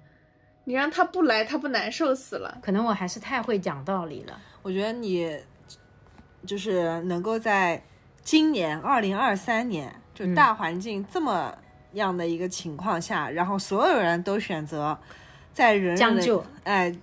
[0.65, 2.59] 你让他不来，他不难受死了。
[2.61, 4.39] 可能我还是太会讲道理了。
[4.63, 5.39] 我觉得你
[6.45, 7.81] 就是能够在
[8.23, 11.57] 今年二零二三年，就大环境这么
[11.97, 14.97] 样的一个情况下，然后所有人都选择
[15.53, 16.95] 在人人的将就，哎，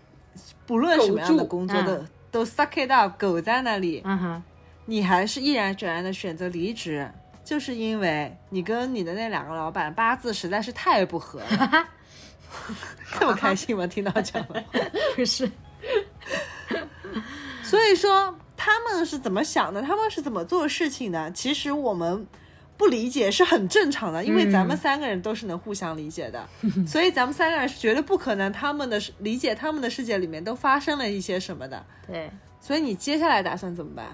[0.65, 4.43] 不论什么样的工作都、都 suck it up，苟在那里，嗯哼，
[4.85, 7.09] 你还是毅然决然的选择离职，
[7.43, 11.87] 就是因为你跟你的那两个老板八字实在是太不合了。
[13.19, 13.87] 这么开心吗？
[13.87, 14.47] 听到这样，
[15.15, 15.49] 不是，
[17.63, 22.27] 所以说他们是怎么想的，他们是怎么做事情的，其实我们
[22.77, 26.47] 不理解是很正常的，因为咱们三个人都是能互相理解的，
[26.87, 31.85] 所以咱们三个人是绝对不可能他们的理解他们的世界里面都发生了一些什么的。
[32.07, 34.05] 对，所以你接下来打算怎么办？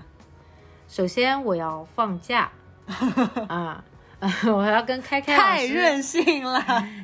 [0.87, 2.51] 首先我要放假
[3.47, 3.83] 啊，
[4.45, 6.63] 我要跟开开太任性了。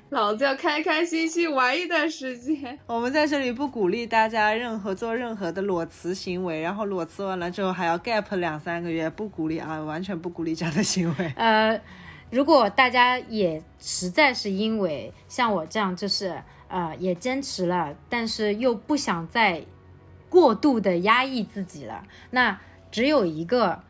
[0.10, 2.78] 老子要开开心心玩一段时间。
[2.86, 11.34] 我们在这里不鼓励大家任何做任何的裸辞行为，然后裸辞完了之后还要 gap 两三个月，不鼓励啊，完全不鼓励这样的行为。
[11.38, 11.80] 呃，
[12.30, 19.64] 如果大家也实在是因为像我这样，就是呃也坚持了，但是又不想再
[20.30, 22.60] 过度的压抑自己了，那
[22.92, 23.84] 只有一个，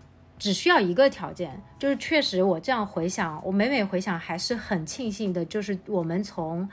[0.45, 6.69] 只需要一个条件，就是确实我这样回想，我每每回想还是很庆幸的，就是我们从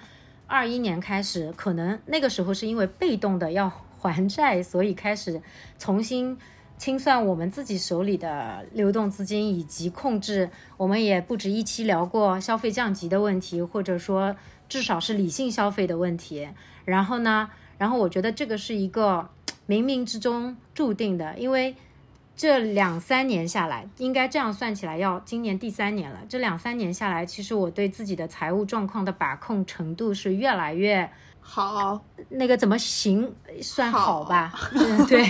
[0.47, 5.41] 二一年开始，可能那个时候是因为被动的要还债，所以开始
[5.79, 6.37] 重新
[6.77, 10.51] 清算我们自己手里的流动资金，以及控制。
[10.77, 14.37] 我们也不止一期聊过消费降级的问题，或者说
[14.69, 16.47] 至少是理性消费的问题。
[16.85, 17.49] 然后呢，
[17.79, 19.31] 然后我觉得这个是一个
[19.67, 21.75] 冥冥之中注定的，因为
[22.43, 26.19] 这两三年下来，应该这样算起来要今年第三年了。
[26.29, 31.09] 这两三年下来，其实我对自己的财务状况的把控程度是越来越。
[31.41, 34.53] 好，那个怎么行算好吧？
[34.73, 35.25] 嗯，对，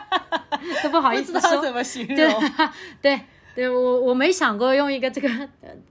[0.82, 2.16] 都不好意思说怎么形容。
[2.16, 2.32] 对
[3.02, 3.20] 对
[3.54, 5.28] 对，我我没想过用一个这个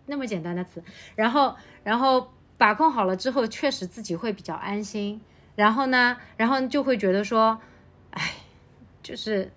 [0.07, 0.83] 那么简单的词。
[1.13, 2.27] 然后然后
[2.57, 5.21] 把控好了之后，确实自己会比较安心。
[5.55, 7.59] 然后呢，然后就会觉得说，
[8.09, 8.31] 哎，
[9.03, 9.51] 就是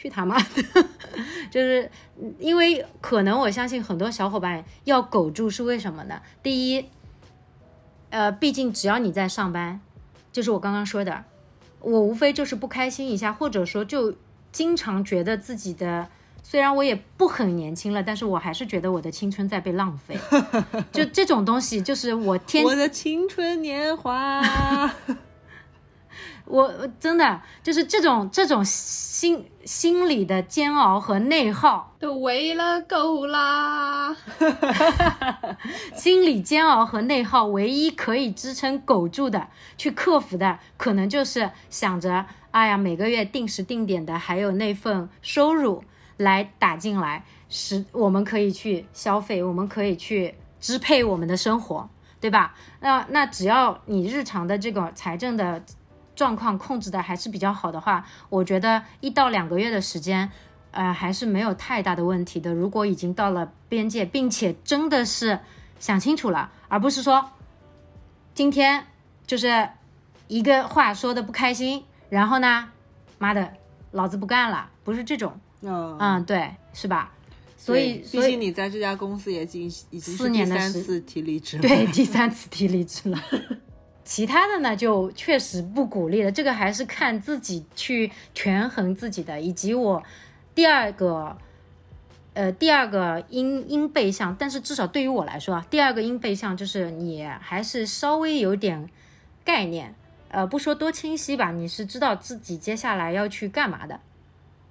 [0.00, 0.86] 去他妈的，
[1.50, 1.90] 就是
[2.38, 6.22] 因为可能我相信很多小伙伴要苟住是为什么呢？
[6.42, 6.86] 第一。
[8.08, 9.80] 呃，毕竟只要你在上班，
[10.32, 11.22] 就是我刚刚说的，
[11.78, 14.12] 我无非就是不开心一下，或者说就
[14.50, 16.08] 经常觉得自己的，
[16.42, 20.18] 虽然我也不很年轻了，但是我还是觉得我的青春在被浪费。
[20.90, 24.42] 就这种东西，就是我天，我的青春年华。
[26.50, 34.16] 我真的就是这种这种心心理的煎熬和内耗，都为了狗啦。
[35.94, 39.48] 心理煎熬和内耗，唯一可以支撑苟住的、
[39.78, 45.84] 去克服的，可能就是想着，哎呀，每个月定时定点的，还有那份收入
[46.16, 51.88] 来打进来，使我们可以去消费，我们可以去支配我们的生活，
[52.20, 52.54] 对吧？
[52.80, 55.62] 那那只要你日常的这个财政的。
[56.20, 60.30] 状况控制的还是比较好的话，我觉得一到两个月的时间，
[60.70, 62.52] 呃，还是没有太大的问题的。
[62.52, 65.40] 如果已经到了边界，并且真的是
[65.78, 67.24] 想清楚了，而不是说
[68.34, 68.84] 今天
[69.26, 69.66] 就是
[70.28, 72.68] 一个话说的不开心，然后呢，
[73.16, 73.54] 妈的，
[73.92, 77.14] 老子不干了，不是这种，嗯嗯，对，是吧？
[77.56, 83.18] 所以，毕竟你在这家公司也已经已经四年的第三次提离职了，对，第三次提离职了。
[84.10, 86.32] 其他的呢，就确实不鼓励了。
[86.32, 90.02] 这个还是看自己去权衡自己的，以及我
[90.52, 91.38] 第二个，
[92.34, 94.34] 呃，第二个因因背向。
[94.34, 98.90] 但是至少对于我来说啊，第二个因背向就是你还是稍微有点
[99.44, 99.94] 概念，
[100.26, 104.00] 呃，不说多清晰吧，你是知道自己接下来要去干嘛的。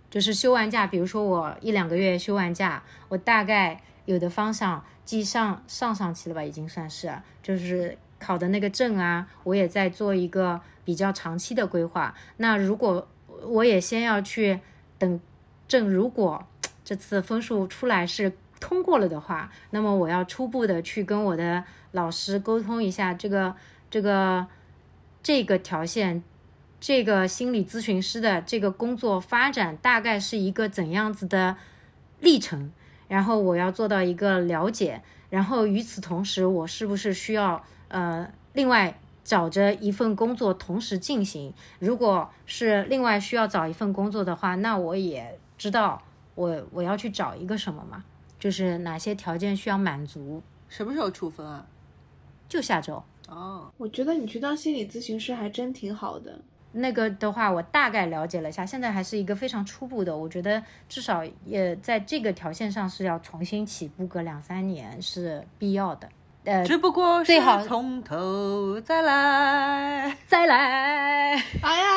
[0.10, 7.98] 就是休完假，比如说我一两个月休完假，我大概有的方向，即上上上期了吧，已经算是就是。
[8.20, 12.14] 考的那个证啊，我也在做一个比较长期的规划。
[12.38, 13.08] 那如果
[13.48, 14.60] 我也先要去
[14.98, 15.20] 等
[15.68, 16.46] 证，如果
[16.84, 21.64] 这次分数出来是通过了的话，那么我要初步的去跟我的
[21.94, 23.56] 老师沟通一下这个
[23.90, 24.46] 这个
[25.24, 26.22] 这个条线，
[26.82, 31.56] 这个心理咨询师的这个工作发展大概是一个怎样子的
[32.20, 32.72] 历程，
[33.08, 37.64] 然后我要做到一个了解，然后与此同时，我是不是需要。
[37.90, 46.02] 呃，另外找着一份工作同时进行，如果是另外需要找一份工作的话，那我也知道
[46.34, 48.04] 我我要去找一个什么嘛，
[48.40, 50.42] 就是哪些条件需要满足。
[50.68, 51.66] 什么时候出分啊？
[52.48, 53.04] 就下周。
[53.28, 56.40] 哦，我觉得你去当心理咨询师还真挺好的。
[56.72, 66.08] 那个的话，我大概了解了一下，现在还是一个非常初步的，我觉得至少也在这个条线上是要重新起步个两三年是必要的。
[66.50, 71.88] 呃，只不过最好从头再来，再来，哎呀，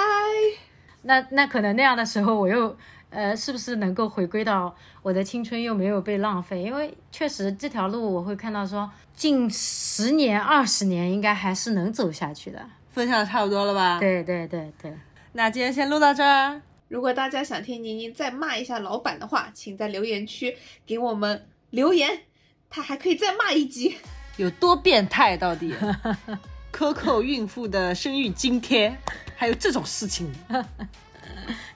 [1.04, 2.76] 那那可能那样的时候，我又
[3.08, 6.60] 呃，是不是能够回归到我的青春又没有被浪费？
[6.62, 12.62] 因为确实这条路我会看到说，近十年、二十年应该还是能走下去的。
[12.90, 13.98] 分享的差不多了吧？
[13.98, 14.92] 对对对对，
[15.32, 16.60] 那今天先录到这儿。
[16.88, 22.24] 如果大家想听宁宁再骂一下老板的话，请在留言区给我们留言，
[22.68, 23.96] 他还可以再骂一集。
[24.36, 25.36] 有多变态？
[25.36, 25.74] 到底
[26.70, 28.96] 克扣孕妇的生育津贴，
[29.36, 30.32] 还有这种事情，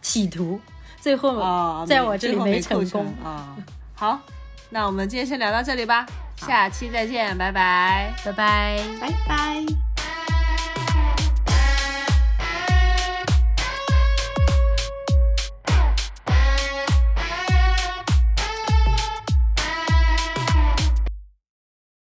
[0.00, 0.60] 企图
[1.00, 3.56] 最后啊，在我这里没成功啊。
[3.94, 4.20] 好，
[4.70, 9.85] 那我们今天先聊到这里吧，下期再见，拜拜，拜拜，拜拜。